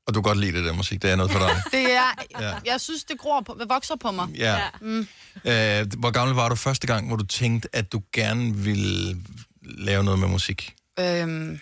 [0.09, 1.63] Og du kan godt lide det der musik, det er noget for dig.
[1.81, 2.49] Det er, Ja.
[2.49, 2.55] ja.
[2.67, 4.29] jeg synes, det gror på, vokser på mig.
[4.35, 4.59] Ja.
[4.81, 4.99] Mm.
[5.45, 9.17] Øh, hvor gammel var du første gang, hvor du tænkte, at du gerne ville
[9.63, 10.75] lave noget med musik?
[11.01, 11.61] Øhm,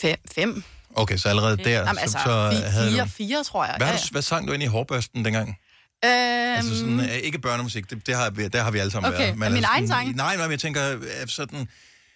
[0.00, 0.16] fem.
[0.34, 0.62] fem.
[0.94, 2.30] Okay, så allerede der, Jamen, så, altså, så
[2.70, 3.08] havde fire, du...
[3.08, 3.74] fire, tror jeg.
[3.78, 5.56] Hvad, ja, du, hvad sang du ind i hårbørsten dengang?
[6.04, 6.08] ja.
[6.56, 9.12] Altså sådan, Øhm, øh, ikke børnemusik, det, det har, vi- der har vi alle sammen
[9.12, 9.38] Okay, været.
[9.38, 10.16] men min altså egen sang?
[10.16, 11.68] Nej, nej, men jeg tænker øh, sådan...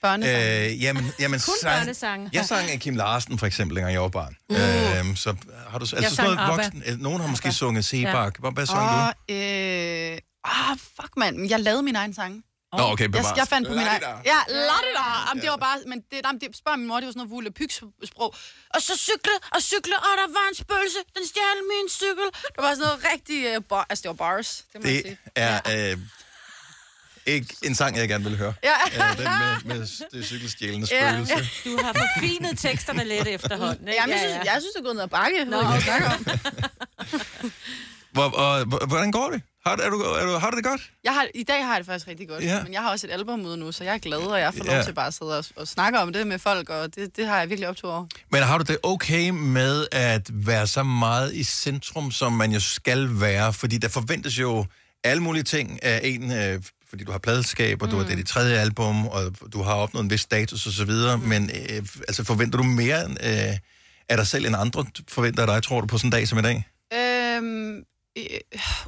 [0.09, 0.65] Børnesange.
[0.71, 2.31] Øh, jamen, jamen, Kun sang, børnesange.
[2.33, 4.37] Jeg sang af Kim Larsen, for eksempel, dengang jeg var barn.
[4.49, 4.57] Uh.
[4.57, 5.35] Øh, så
[5.71, 5.83] har du...
[5.83, 6.55] Altså Jeg sådan noget ABBA.
[6.57, 6.83] voksen...
[6.87, 8.39] øh, Nogen har måske sunget Sebak.
[8.39, 9.35] Hvad, hvad sang du?
[9.35, 12.35] Åh, øh, ah, fuck mand, jeg lavede min egen sang.
[12.79, 13.37] Nå, okay, jeg, bevares.
[13.41, 14.03] jeg fandt på min egen...
[14.33, 15.05] Ja, ladida.
[15.29, 15.79] Jamen, det var bare...
[15.87, 18.31] Men det, jamen, det spørger min mor, det var sådan noget vule sprog.
[18.75, 21.01] Og så cykle og cykle, og der var en spøgelse.
[21.17, 22.29] Den stjal min cykel.
[22.55, 23.39] Det var sådan noget rigtig...
[23.59, 25.19] Uh, bar, altså, det var bars, det må jeg Det sige.
[25.37, 25.99] er øh,
[27.27, 28.55] ikke en sang, jeg gerne vil høre.
[28.65, 28.71] Ja.
[29.11, 31.11] Øh, den med, med det cykelstjælende Ja.
[31.25, 31.51] spøgelse.
[31.65, 34.01] Du har forfinet teksterne lidt efterhånden, ikke?
[34.01, 35.45] Jamen, jeg synes, jeg synes, det er gået ned ad bakke.
[35.45, 36.01] Nå, okay.
[38.13, 39.43] Hvor, og, hvor- hvordan går det?
[39.67, 40.91] Har, er du, er du, har du det godt?
[41.05, 42.63] Jeg har, I dag har jeg det faktisk rigtig godt, Ja.
[42.63, 44.65] men jeg har også et album ude nu, så jeg er glad, og jeg får
[44.65, 44.83] lov Ja.
[44.83, 47.39] til bare at sidde og, og snakke om det med folk, og det, det har
[47.39, 48.07] jeg virkelig optur over.
[48.31, 52.61] Men har du det okay med at være så meget i centrum, som man jo
[52.61, 53.53] skal være?
[53.53, 54.67] Fordi der forventes jo
[55.05, 56.63] alle mulige ting af en, øh,
[56.95, 59.23] fordi du har pladeskab, og du har det dit tredje album, og
[59.53, 61.23] du har opnået en vis status osv., mm.
[61.29, 63.57] men øh, altså forventer du mere øh,
[64.09, 66.39] af dig selv end andre forventer af dig, tror du, på sådan en dag som
[66.39, 66.69] i dag?
[66.95, 67.77] Øhm,
[68.19, 68.25] øh,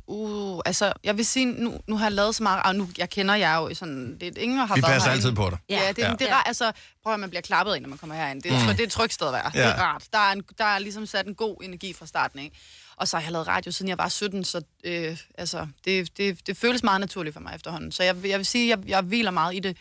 [0.07, 3.11] uh, altså, jeg vil sige, nu, nu har jeg lavet så meget, og nu, jeg
[3.11, 5.25] kender jer jo sådan, det er ingen har Vi været passer herinde.
[5.27, 5.59] altid på dig.
[5.69, 6.07] Ja, det, Ja.
[6.09, 6.13] ja.
[6.19, 8.43] det er rart, altså, prøv at man bliver klappet ind, når man kommer herind.
[8.43, 8.63] Det, er, Mm.
[8.63, 8.69] mm.
[8.69, 9.51] det er et trygt sted at være.
[9.55, 9.61] Ja.
[9.61, 10.05] Det er rart.
[10.13, 12.57] Der er, en, der er ligesom sat en god energi fra starten, ikke?
[12.97, 16.47] Og så har jeg lavet radio, siden jeg var 17, så øh, altså, det, det,
[16.47, 17.93] det føles meget naturligt for mig efterhånden.
[17.93, 19.77] Så jeg, jeg vil sige, jeg, jeg hviler meget i det,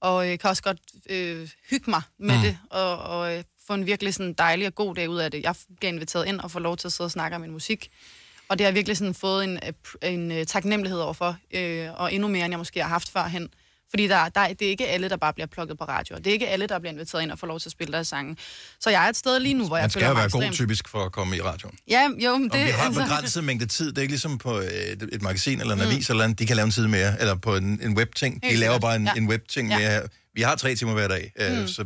[0.00, 0.78] og øh, kan også godt
[1.10, 2.42] øh, hygge mig med Mm.
[2.42, 5.42] det, og, og øh, få en virkelig sådan dejlig og god dag ud af det.
[5.42, 7.90] Jeg bliver inviteret ind og får lov til at sidde og snakke om min musik,
[8.48, 11.88] og det har jeg virkelig sådan fået en, øh, pr- en øh, taknemmelighed overfor, øh,
[12.00, 13.48] og endnu mere, end jeg måske har haft førhen.
[13.90, 16.16] Fordi der, der, det er ikke alle, der bare bliver plukket på radio.
[16.16, 18.08] Det er ikke alle, der bliver inviteret ind og får lov til at spille deres
[18.08, 18.36] sange.
[18.80, 20.54] Så jeg er et sted lige nu, hvor jeg Man skal føler være god ekstremt-
[20.54, 21.78] typisk for at komme i radioen.
[21.90, 23.86] Ja, jo, men Det, og vi har en altså- begrænset mængde tid.
[23.88, 25.86] Det er ikke ligesom på et, et magasin eller en Mm.
[25.86, 26.38] avis eller andet.
[26.38, 27.20] De kan lave en side mere.
[27.20, 28.42] Eller på en, en webting.
[28.42, 29.12] De laver bare en, Ja.
[29.16, 29.78] en webting Ja.
[29.78, 30.02] mere.
[30.34, 31.56] Vi har tre timer hver dag, mm.
[31.60, 31.68] Mm.
[31.68, 31.84] så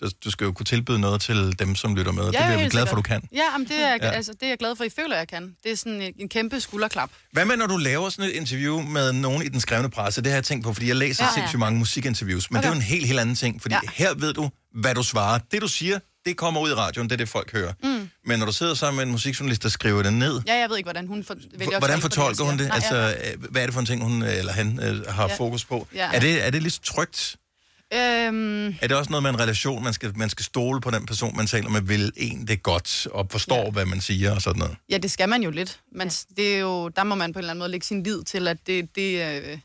[0.00, 2.22] du, du skal jo kunne tilbyde noget til dem, som lytter med.
[2.24, 3.20] Ja, det Ja, bliver vi helt glade for, du sikkert.
[3.22, 3.28] kan.
[3.32, 3.96] Ja, men det er, Ja.
[4.02, 4.10] ja.
[4.10, 5.56] altså, det er jeg glad for, I føler, jeg kan.
[5.64, 7.10] Det er sådan en, kæmpe skulderklap.
[7.32, 10.22] Hvad med, når du laver sådan et interview med nogen i den skrevne presse?
[10.22, 11.34] Det har jeg tænkt på, fordi jeg læser ja, Ja, ja.
[11.40, 12.50] sindssygt mange musikinterviews.
[12.50, 12.62] Men okay.
[12.62, 13.80] det er jo en helt, helt anden ting, fordi ja.
[13.84, 13.90] Ja.
[14.04, 15.38] her ved du, hvad du svarer.
[15.52, 17.72] Det, du siger, det kommer ud i radioen, det er det, folk hører.
[17.82, 18.08] Mm.
[18.26, 20.76] Men når du sidder sammen med en musikjournalist, der skriver det ned, Ja, jeg ved
[20.76, 22.70] ikke, hvordan hun for, vælger Hvordan tolke fortolker hun det?
[22.74, 23.00] jeg siger.
[23.06, 25.28] Altså, Nej, øh, hvad er det for en ting, hun øh, eller han øh, har
[25.28, 25.36] Ja.
[25.36, 25.88] fokus på?
[25.94, 26.10] Ja.
[26.12, 27.36] Er, det, er det så trygt?
[27.92, 28.26] Ja.
[28.26, 31.06] Øhm, Er det også noget med en relation, man skal, man skal stole på den
[31.06, 33.70] person, man taler med, vil en det godt, og forstår, ja.
[33.70, 34.76] hvad man siger og sådan noget?
[34.90, 35.80] ja, det skal man jo lidt.
[35.92, 38.22] Men det er jo, der må man på en eller anden måde lægge sin lid
[38.22, 39.58] til, at det, det øh,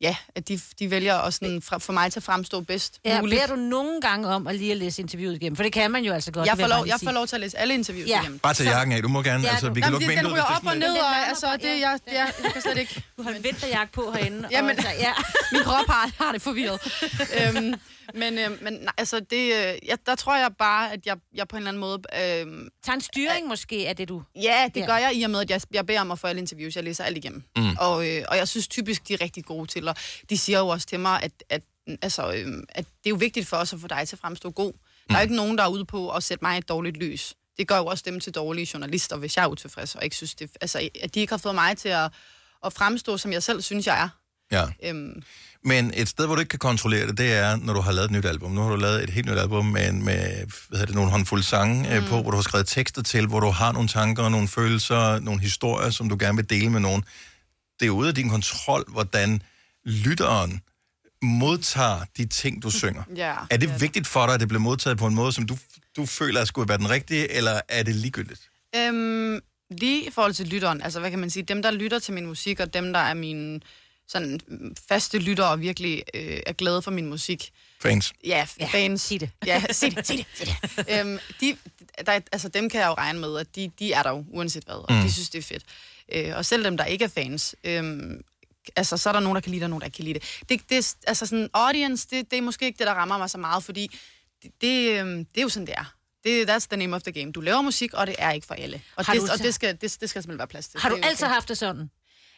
[0.00, 3.20] ja, at de, de vælger også sådan, fra, for mig til at fremstå bedst Ja,
[3.20, 3.40] muligt.
[3.42, 5.56] beder du nogle gange om at lige at læse interviewet igennem?
[5.56, 6.46] For det kan man jo altså godt.
[6.48, 8.20] Jeg får, lov, jeg får lov til at læse alle interviews Ja.
[8.20, 8.38] igennem.
[8.38, 10.32] Bare tage jakken af, du må gerne, Ja, altså, vi kan Jamen, lukke den vinduet.
[10.34, 13.04] ryger op og ned, og altså, det, jeg, jeg, jeg kan slet ikke...
[13.16, 14.48] Du har en vinterjakke på herinde.
[14.52, 15.12] Jamen, og, så, ja.
[15.52, 16.80] min krop har, har det forvirret.
[17.56, 17.74] øhm,
[18.14, 21.48] men øhm, men nej, altså, det, øh, jeg, der tror jeg bare, at jeg, jeg
[21.48, 22.02] på en eller anden måde...
[22.40, 24.22] Øhm, Tag en styring måske af det, du...
[24.34, 24.86] Ja, det Ja.
[24.86, 26.76] gør jeg i og med, at jeg, jeg beder om at få alle interviews.
[26.76, 27.42] Jeg læser alt igennem.
[27.56, 27.76] Mm.
[27.78, 29.88] Og, øh, og jeg synes typisk, de er rigtig gode til.
[29.88, 29.94] Og
[30.30, 31.62] de siger jo også til mig, at, at,
[32.02, 34.50] altså, øh, at det er jo vigtigt for os at få dig til at fremstå
[34.50, 34.72] god.
[35.08, 36.96] Der er jo ikke nogen, der er ude på at sætte mig i et dårligt
[36.96, 37.34] lys.
[37.58, 40.34] Det gør jo også dem til dårlige journalister, hvis jeg er utilfreds, og ikke synes
[40.34, 42.10] det, altså, at de ikke har fået mig til at,
[42.64, 44.08] at fremstå, som jeg selv synes, jeg er.
[44.52, 44.64] Ja.
[44.84, 45.22] Øhm,
[45.64, 48.04] Men et sted, hvor du ikke kan kontrollere det, det er, når du har lavet
[48.04, 48.50] et nyt album.
[48.50, 51.44] Nu har du lavet et helt nyt album med, med hvad hedder det, nogle håndfulde
[51.44, 52.06] sange mm.
[52.06, 55.40] på, hvor du har skrevet tekster til, hvor du har nogle tanker, nogle følelser, nogle
[55.40, 57.04] historier, som du gerne vil dele med nogen.
[57.80, 59.42] Det er ude af din kontrol, hvordan
[59.84, 60.60] lytteren
[61.22, 63.02] modtager de ting, du synger.
[63.16, 65.56] ja, Er det vigtigt for dig, at det bliver modtaget på en måde, som du,
[65.96, 68.50] du føler, at skulle være den rigtige, eller er det ligegyldigt?
[68.76, 69.40] Øhm,
[69.70, 72.26] lige i forhold til lytteren, altså hvad kan man sige, dem der lytter til min
[72.26, 73.60] musik, og dem der er mine
[74.08, 77.50] sådan mm, faste lyttere og virkelig øh, er glade for min musik.
[77.80, 78.12] Fans.
[78.24, 79.00] Ja, f- fans.
[79.02, 79.30] sig det.
[79.46, 81.00] Ja, sig det, sig det, sig det.
[81.00, 81.56] øhm, de,
[82.06, 84.64] der, altså dem kan jeg jo regne med, at de, de er der jo, uanset
[84.64, 85.00] hvad, og Mm.
[85.02, 85.64] de synes, det er fedt.
[86.12, 88.22] Øh, og selv dem, der ikke er fans, øhm,
[88.76, 90.18] altså så er der nogen, der kan lide det, og nogen, der ikke kan lide
[90.18, 90.42] det.
[90.48, 93.30] det, det er- altså sådan, audience, det, det er måske ikke det, der rammer mig
[93.30, 93.90] så meget, fordi
[94.42, 95.92] det, det, øhm, det er jo sådan, det er.
[96.24, 97.32] Det, that's the name of the game.
[97.32, 98.82] Du laver musik, og det er ikke for alle.
[98.96, 100.80] Og, Har det, du og det, skal, det, det skal simpelthen være plads til.
[100.80, 101.90] Har du altid haft det sådan?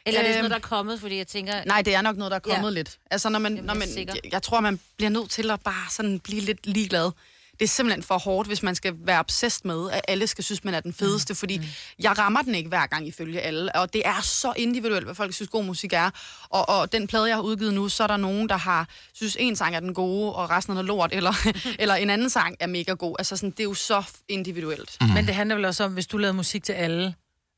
[0.08, 1.64] Eller er det sådan Øhm, noget, der er kommet, fordi jeg tænker...
[1.66, 2.74] Nej, det er nok noget, der er kommet Ja.
[2.74, 2.98] lidt.
[3.10, 5.60] Altså, når man, Jamen, når jeg man, jeg, jeg tror, man bliver nødt til at
[5.60, 7.10] bare sådan blive lidt ligeglad.
[7.52, 10.64] Det er simpelthen for hårdt, hvis man skal være obsessed med, at alle skal synes,
[10.64, 11.60] man er den fedeste, fordi
[11.98, 15.34] jeg rammer den ikke hver gang ifølge alle, og det er så individuelt, hvad folk
[15.34, 16.10] synes, god musik er.
[16.48, 19.36] Og, og den plade, jeg har udgivet nu, så er der nogen, der har synes,
[19.40, 21.32] en sang er den gode, og resten er noget lort, eller,
[21.82, 23.16] eller en anden sang er mega god.
[23.18, 24.96] Altså, sådan, det er jo så individuelt.
[25.00, 25.06] Mm.
[25.06, 27.14] Men det handler vel også om, hvis du lavede musik til alle,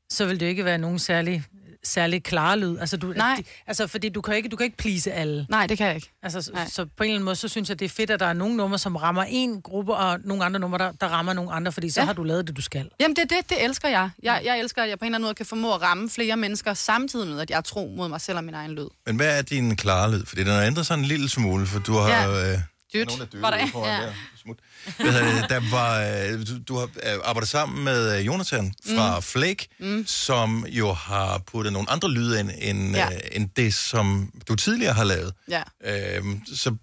[0.09, 1.43] så vil det jo ikke være nogen særlig,
[1.83, 2.77] særlig klare lyd.
[2.77, 3.35] Altså, du, Nej.
[3.37, 5.45] De, altså, fordi du kan, ikke, du kan ikke please alle.
[5.49, 6.11] Nej, det kan jeg ikke.
[6.23, 8.19] Altså, så, så på en eller anden måde, så synes jeg, det er fedt, at
[8.19, 11.33] der er nogle numre, som rammer en gruppe, og nogle andre numre, der, der rammer
[11.33, 12.05] nogle andre, fordi så Ja.
[12.05, 12.89] har du lavet det, du skal.
[12.99, 14.09] Jamen, det, det, det elsker jeg.
[14.23, 14.41] jeg.
[14.45, 16.73] Jeg elsker, at jeg på en eller anden måde kan formå at ramme flere mennesker,
[16.73, 18.87] samtidig med, at jeg er tro mod mig selv og min egen lyd.
[19.05, 20.25] Men hvad er din klare lyd?
[20.25, 22.09] Fordi den har ændret sig en lille smule, for du har...
[22.09, 22.53] Ja.
[22.53, 22.59] Øh,
[22.93, 23.07] Dyt.
[23.07, 24.05] Nogen er døde Var der- foran ja.
[24.07, 24.13] der.
[24.41, 24.57] Smut.
[24.97, 25.49] Det?
[25.49, 29.21] Der var, øh, du, du har øh, arbejdet sammen med øh, Jonathan fra mm.
[29.21, 30.05] Flake, mm.
[30.07, 33.05] som jo har puttet nogle andre lyde ind, end, Ja.
[33.13, 35.33] øh, end det, som du tidligere har lavet.
[35.49, 35.63] Ja.
[35.85, 36.75] Øhm, så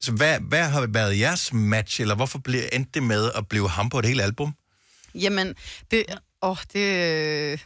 [0.00, 3.68] så hvad, hvad har været jeres match, eller hvorfor blev, endte det med at blive
[3.68, 4.54] ham på et helt album?
[5.14, 5.54] Jamen,
[5.90, 6.04] det,
[6.42, 7.60] åh, det,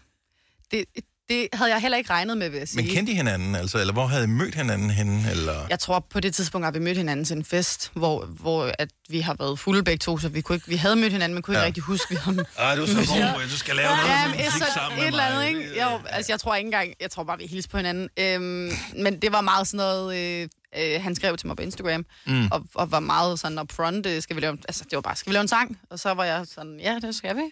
[0.70, 0.84] det,
[1.30, 2.82] det havde jeg heller ikke regnet med, vil jeg sige.
[2.82, 3.78] Men kendte I hinanden, altså?
[3.78, 5.30] Eller hvor havde I mødt hinanden henne?
[5.30, 5.66] Eller?
[5.70, 8.88] Jeg tror, på det tidspunkt har vi mødt hinanden til en fest, hvor, hvor at
[9.08, 11.42] vi har været fulde begge to, så vi, kunne ikke, vi havde mødt hinanden, men
[11.42, 11.62] kunne ja.
[11.64, 14.28] Ikke rigtig huske, vi havde Ej, du er så god, du skal lave noget ja,
[14.28, 15.80] musik så, sammen et eller andet, ikke?
[15.82, 18.08] Jo, altså, jeg tror ikke engang, jeg tror bare, vi hilste på hinanden.
[18.18, 18.72] Øhm,
[19.02, 22.48] men det var meget sådan noget, øh, øh, han skrev til mig på Instagram, Mm.
[22.52, 25.30] og, og var meget sådan upfront, øh, skal vi lave, altså det var bare, skal
[25.30, 25.78] vi lave en sang?
[25.90, 27.42] Og så var jeg sådan, ja, det skal vi.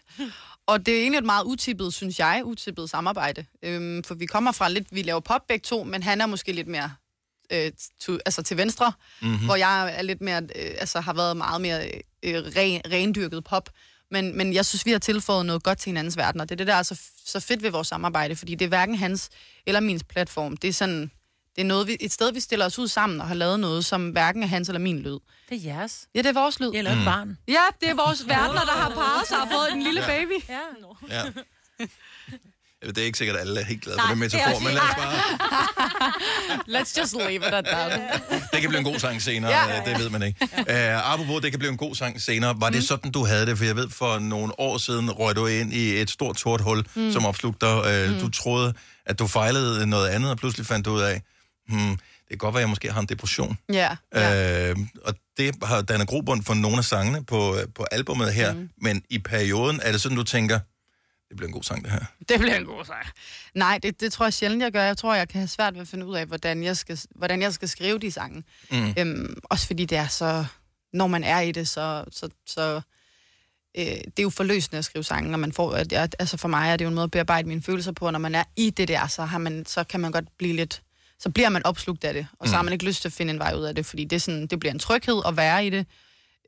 [0.68, 3.44] Og det er egentlig et meget utippet, synes jeg, utippet samarbejde.
[3.62, 6.52] Øhm, for vi kommer fra lidt, vi laver pop begge to, men han er måske
[6.52, 6.90] lidt mere
[7.52, 8.92] øh, to, altså til venstre,
[9.22, 9.30] Mhm.
[9.30, 9.44] mm-hmm.
[9.46, 11.88] hvor jeg er lidt mere, øh, altså har været meget mere
[12.22, 13.70] øh, ren, rendyrket pop.
[14.10, 16.56] Men, men jeg synes, vi har tilføjet noget godt til hinandens verden, og det er
[16.56, 19.28] det, der er så, så fedt ved vores samarbejde, fordi det er hverken hans
[19.66, 20.56] eller min platform.
[20.56, 21.10] Det er sådan,
[21.58, 23.84] det er noget, vi, et sted, vi stiller os ud sammen og har lavet noget,
[23.84, 25.18] som hverken er hans eller min lyd.
[25.50, 26.06] Det er jeres.
[26.14, 26.70] Ja, det er vores lyd.
[26.74, 27.04] Eller et Mm.
[27.04, 27.38] barn.
[27.48, 30.06] Ja, det er vores verdener, der har parret sig og fået en lille Ja.
[30.06, 30.44] baby.
[30.48, 30.58] Ja.
[31.16, 31.22] Ja.
[32.86, 34.74] Det er ikke sikkert, at alle er helt glade for Nej, den det metafor, men
[34.74, 35.12] lad os bare...
[36.80, 38.00] Let's just leave it at that.
[38.52, 39.74] Det kan blive en god sang senere, Ja.
[39.74, 39.82] ja.
[39.92, 40.48] det ved man ikke.
[40.58, 42.54] Uh, apropos, det kan blive en god sang senere.
[42.60, 43.58] Var det sådan, du havde det?
[43.58, 46.78] For jeg ved, for nogle år siden røg du ind i et stort sort hul,
[46.94, 47.02] Mm.
[47.02, 47.12] mm.
[47.12, 48.06] som opslugte dig.
[48.06, 48.20] Uh, Mm.
[48.20, 48.74] Du troede,
[49.06, 51.22] at du fejlede noget andet, og pludselig fandt du ud af,
[51.68, 53.58] hmm, det kan godt være, at jeg måske har en depression.
[53.72, 53.96] Ja.
[54.14, 54.70] Ja.
[54.70, 58.54] Øh, og det har dannet grobund for nogle af sangene på, på albumet her.
[58.54, 58.70] Mm.
[58.76, 60.58] Men i perioden er det sådan, du tænker,
[61.28, 61.98] det bliver en god sang, det her.
[62.28, 63.10] Det bliver en god sejr.
[63.54, 64.82] Nej, det, det tror jeg sjældent, jeg gør.
[64.82, 67.42] Jeg tror, jeg kan have svært ved at finde ud af, hvordan jeg skal, hvordan
[67.42, 68.44] jeg skal skrive de sange.
[68.70, 68.94] Mm.
[68.98, 70.44] Øhm, også fordi det er så...
[70.92, 72.04] Når man er i det, så...
[72.10, 72.80] så, så
[73.78, 76.48] øh, det er jo forløsende at skrive sange, og man får, at jeg, altså for
[76.48, 78.44] mig er det jo en måde at bearbejde mine følelser på, og når man er
[78.56, 80.82] i det der, så, har man, så kan man godt blive lidt,
[81.20, 82.66] så bliver man opslugt af det, og så har Mm.
[82.66, 84.46] man ikke lyst til at finde en vej ud af det, fordi det, er sådan,
[84.46, 85.86] det bliver en tryghed at være i det,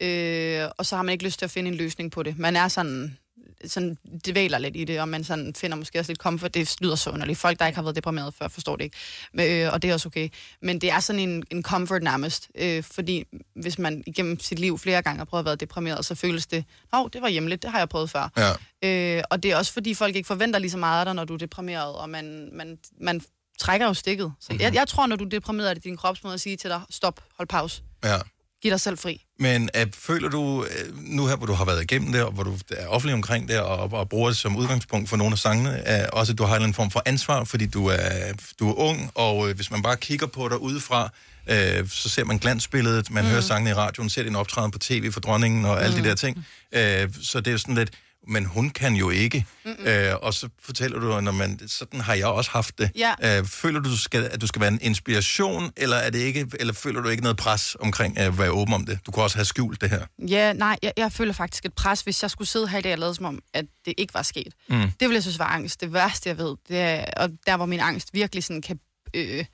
[0.02, 2.38] øh, og så har man ikke lyst til at finde en løsning på det.
[2.38, 3.18] Man er sådan,
[3.66, 3.96] sådan
[4.28, 6.54] dvæler lidt i det, og man sådan finder måske også lidt comfort.
[6.54, 7.38] Det lyder så underligt.
[7.38, 8.96] Folk, der ikke har været deprimeret før, forstår det ikke.
[9.32, 10.28] Men, øh, og det er også okay.
[10.62, 12.48] Men det er sådan en, en comfort nærmest.
[12.54, 13.24] Øh, fordi
[13.56, 16.64] hvis man igennem sit liv flere gange har prøvet at være deprimeret, så føles det,
[16.94, 18.54] åh, det var hjemligt, det har jeg prøvet før.
[18.82, 19.18] Ja.
[19.18, 21.24] Øh, og det er også fordi, folk ikke forventer lige så meget af dig, når
[21.24, 23.22] du er deprimeret, og man, man, man
[23.60, 24.32] trækker jo stikket.
[24.40, 24.60] Så Mhm.
[24.60, 26.80] jeg, jeg tror, når du er deprimeret, er det din kropsmåde at sige til dig,
[26.90, 28.16] stop, hold pause, Ja.
[28.62, 29.24] giv dig selv fri.
[29.38, 32.42] Men uh, føler du, uh, nu her, hvor du har været igennem det, og hvor
[32.42, 35.82] du er offentlig omkring det, og, og bruger det som udgangspunkt for nogle af sangene,
[35.86, 39.10] uh, også at du har en form for ansvar, fordi du er, du er ung,
[39.14, 41.02] og uh, hvis man bare kigger på dig udefra,
[41.50, 43.30] uh, så ser man glansbilledet, man mm.
[43.30, 46.02] hører sangene i radioen, ser din optræden på tv for dronningen og alle Mm.
[46.02, 46.36] de der ting.
[46.36, 47.90] Uh, så det er sådan lidt,
[48.28, 49.46] men hun kan jo ikke.
[49.64, 49.84] Mm-mm.
[49.86, 52.90] Uh, og så fortæller du, når man, sådan har jeg også haft det.
[52.96, 53.40] Ja.
[53.40, 56.72] Uh, føler du, skal, at du skal være en inspiration, eller, er det ikke, eller
[56.72, 58.98] føler du ikke noget pres omkring at være åben om det?
[59.06, 60.06] Du kunne også have skjult det her.
[60.28, 62.92] Ja, nej, jeg, jeg føler faktisk et pres, hvis jeg skulle sidde her i dag
[62.92, 64.54] og lade som om, at det ikke var sket.
[64.68, 64.80] Mm.
[64.80, 65.80] Det ville jeg synes var angst.
[65.80, 68.80] Det værste, jeg ved, det er, og der hvor min angst virkelig sådan kan
[69.14, 69.44] øh,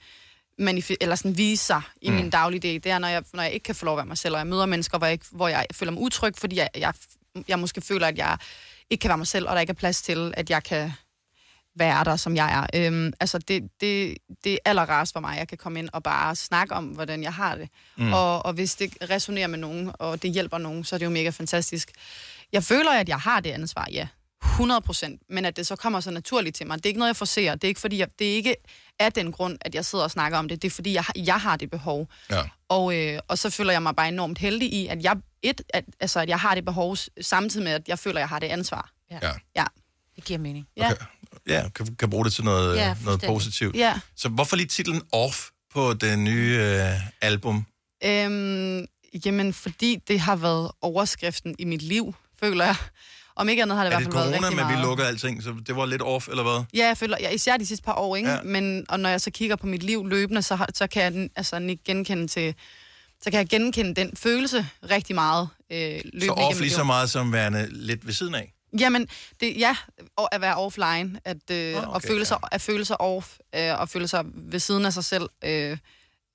[0.61, 2.17] manif- eller sådan vise sig i mm.
[2.17, 4.19] min dagligdag, det er, når jeg, når jeg ikke kan få lov at være mig
[4.19, 6.69] selv, og jeg møder mennesker, hvor jeg, ikke, hvor jeg føler mig utryg, fordi jeg,
[6.77, 6.93] jeg,
[7.49, 8.39] jeg måske føler, at jeg
[8.91, 10.93] ikke kan være mig selv, og der ikke er plads til, at jeg kan
[11.77, 12.87] være der, som jeg er.
[12.87, 15.39] Øhm, altså, det, det, det er allerrarest for mig.
[15.39, 17.69] Jeg kan komme ind og bare snakke om, hvordan jeg har det.
[17.97, 18.13] Mm.
[18.13, 21.11] Og, og hvis det resonerer med nogen, og det hjælper nogen, så er det jo
[21.11, 21.91] mega fantastisk.
[22.53, 24.09] Jeg føler, at jeg har det ansvar, ja.
[24.43, 25.23] 100 procent.
[25.29, 26.77] Men at det så kommer så naturligt til mig.
[26.77, 27.55] Det er ikke noget, jeg forser.
[27.55, 28.57] Det er ikke, fordi jeg, det er ikke
[28.99, 30.63] af den grund, at jeg sidder og snakker om det.
[30.63, 32.09] Det er, fordi jeg, har- jeg har det behov.
[32.31, 32.43] Ja.
[32.69, 35.85] Og, øh, og så føler jeg mig bare enormt heldig i, at jeg, et, at,
[36.01, 38.47] altså, at jeg har det behov, samtidig med, at jeg føler, at jeg har det
[38.47, 38.91] ansvar.
[39.11, 39.31] Ja.
[39.57, 39.65] ja.
[40.17, 40.67] Det giver mening.
[40.77, 40.91] Ja.
[41.49, 43.77] Ja, kan, kan bruge det til noget, Ja, noget positivt.
[43.77, 44.01] Ja.
[44.17, 47.67] Så hvorfor lige titlen Off på det nye øh, album?
[48.05, 48.87] Øhm,
[49.27, 52.77] jamen, fordi det har været overskriften i mit liv, føler jeg.
[53.37, 54.83] Om ikke andet har det i er hvert det fald været corona, rigtig men vi
[54.83, 56.65] lukker alting, så det var lidt off, eller hvad?
[56.75, 58.29] Ja, jeg føler, ja, især de sidste par år, ikke?
[58.29, 58.35] Ja.
[58.35, 58.43] Ja.
[58.43, 61.29] Men, og når jeg så kigger på mit liv løbende, så, har, så kan jeg
[61.37, 62.55] altså, genkende til,
[63.23, 67.11] så kan jeg genkende den følelse rigtig meget øh, løbende Så off lige så meget
[67.11, 68.53] som værende lidt ved siden af?
[68.81, 69.09] Jamen,
[69.41, 69.77] det, ja,
[70.33, 73.81] at være offline, at, øh, Ah, okay, og føle sig, at føle sig off, øh,
[73.81, 75.77] og føle sig ved siden af sig selv, øh,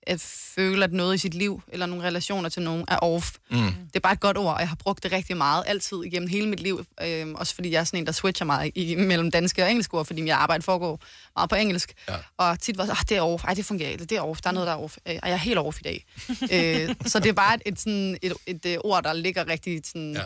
[0.08, 0.22] at
[0.56, 3.32] føle, at noget i sit liv, eller nogle relationer til nogen, er off.
[3.52, 3.58] Mm.
[3.58, 6.30] Det er bare et godt ord, og jeg har brugt det rigtig meget, altid igennem
[6.30, 9.32] hele mit liv, øh, også fordi jeg er sådan en, der switcher meget i, mellem
[9.32, 11.02] danske og engelske ord, fordi mit arbejde foregår
[11.36, 12.16] meget på engelsk, ja.
[12.38, 14.42] og tit var så, ah, det er off, ej, det fungerer ikke, det er off,
[14.42, 16.06] der er noget, der er off, øh, og jeg er helt off i dag.
[16.54, 19.82] øh, så det er bare et, et, sådan, et, et, et ord, der ligger rigtig
[19.86, 20.26] sådan, ja.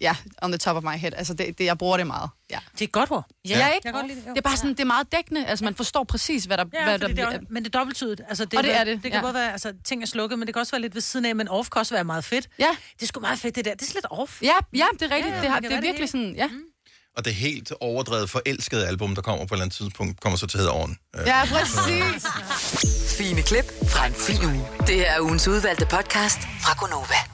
[0.00, 1.12] Ja, on the top of my head.
[1.16, 2.30] Altså, det, det, jeg bruger det meget.
[2.50, 2.58] Ja.
[2.72, 3.24] Det er et godt ord.
[3.48, 3.80] Ja, ja ikke?
[3.84, 4.26] Jeg godt lide det.
[4.28, 5.46] Det er bare sådan, det er meget dækkende.
[5.46, 6.64] Altså, man forstår præcis, hvad der...
[6.74, 8.20] Ja, hvad der det er, men det er dobbelttydigt.
[8.28, 9.20] Altså, det, Og det kan- er det, Det kan ja.
[9.20, 11.36] både være, altså, ting er slukket, men det kan også være lidt ved siden af,
[11.36, 12.48] men off kan også være meget fedt.
[12.58, 12.76] Ja.
[12.96, 13.74] Det er sgu meget fedt, det der.
[13.74, 14.42] Det er lidt off.
[14.42, 15.34] Ja, ja, det er rigtigt.
[15.34, 16.06] Ja, det, har, det er virkelig hele.
[16.08, 16.48] sådan, ja.
[17.16, 20.46] og det helt overdrevet forelskede album, der kommer på et eller andet tidspunkt, kommer så
[20.46, 20.98] til at hedde Oven.
[21.16, 22.26] Øh, Ja, præcis.
[23.18, 24.66] Fine klip fra en fin uge.
[24.86, 27.33] Det er ugens udvalgte podcast fra Gonova.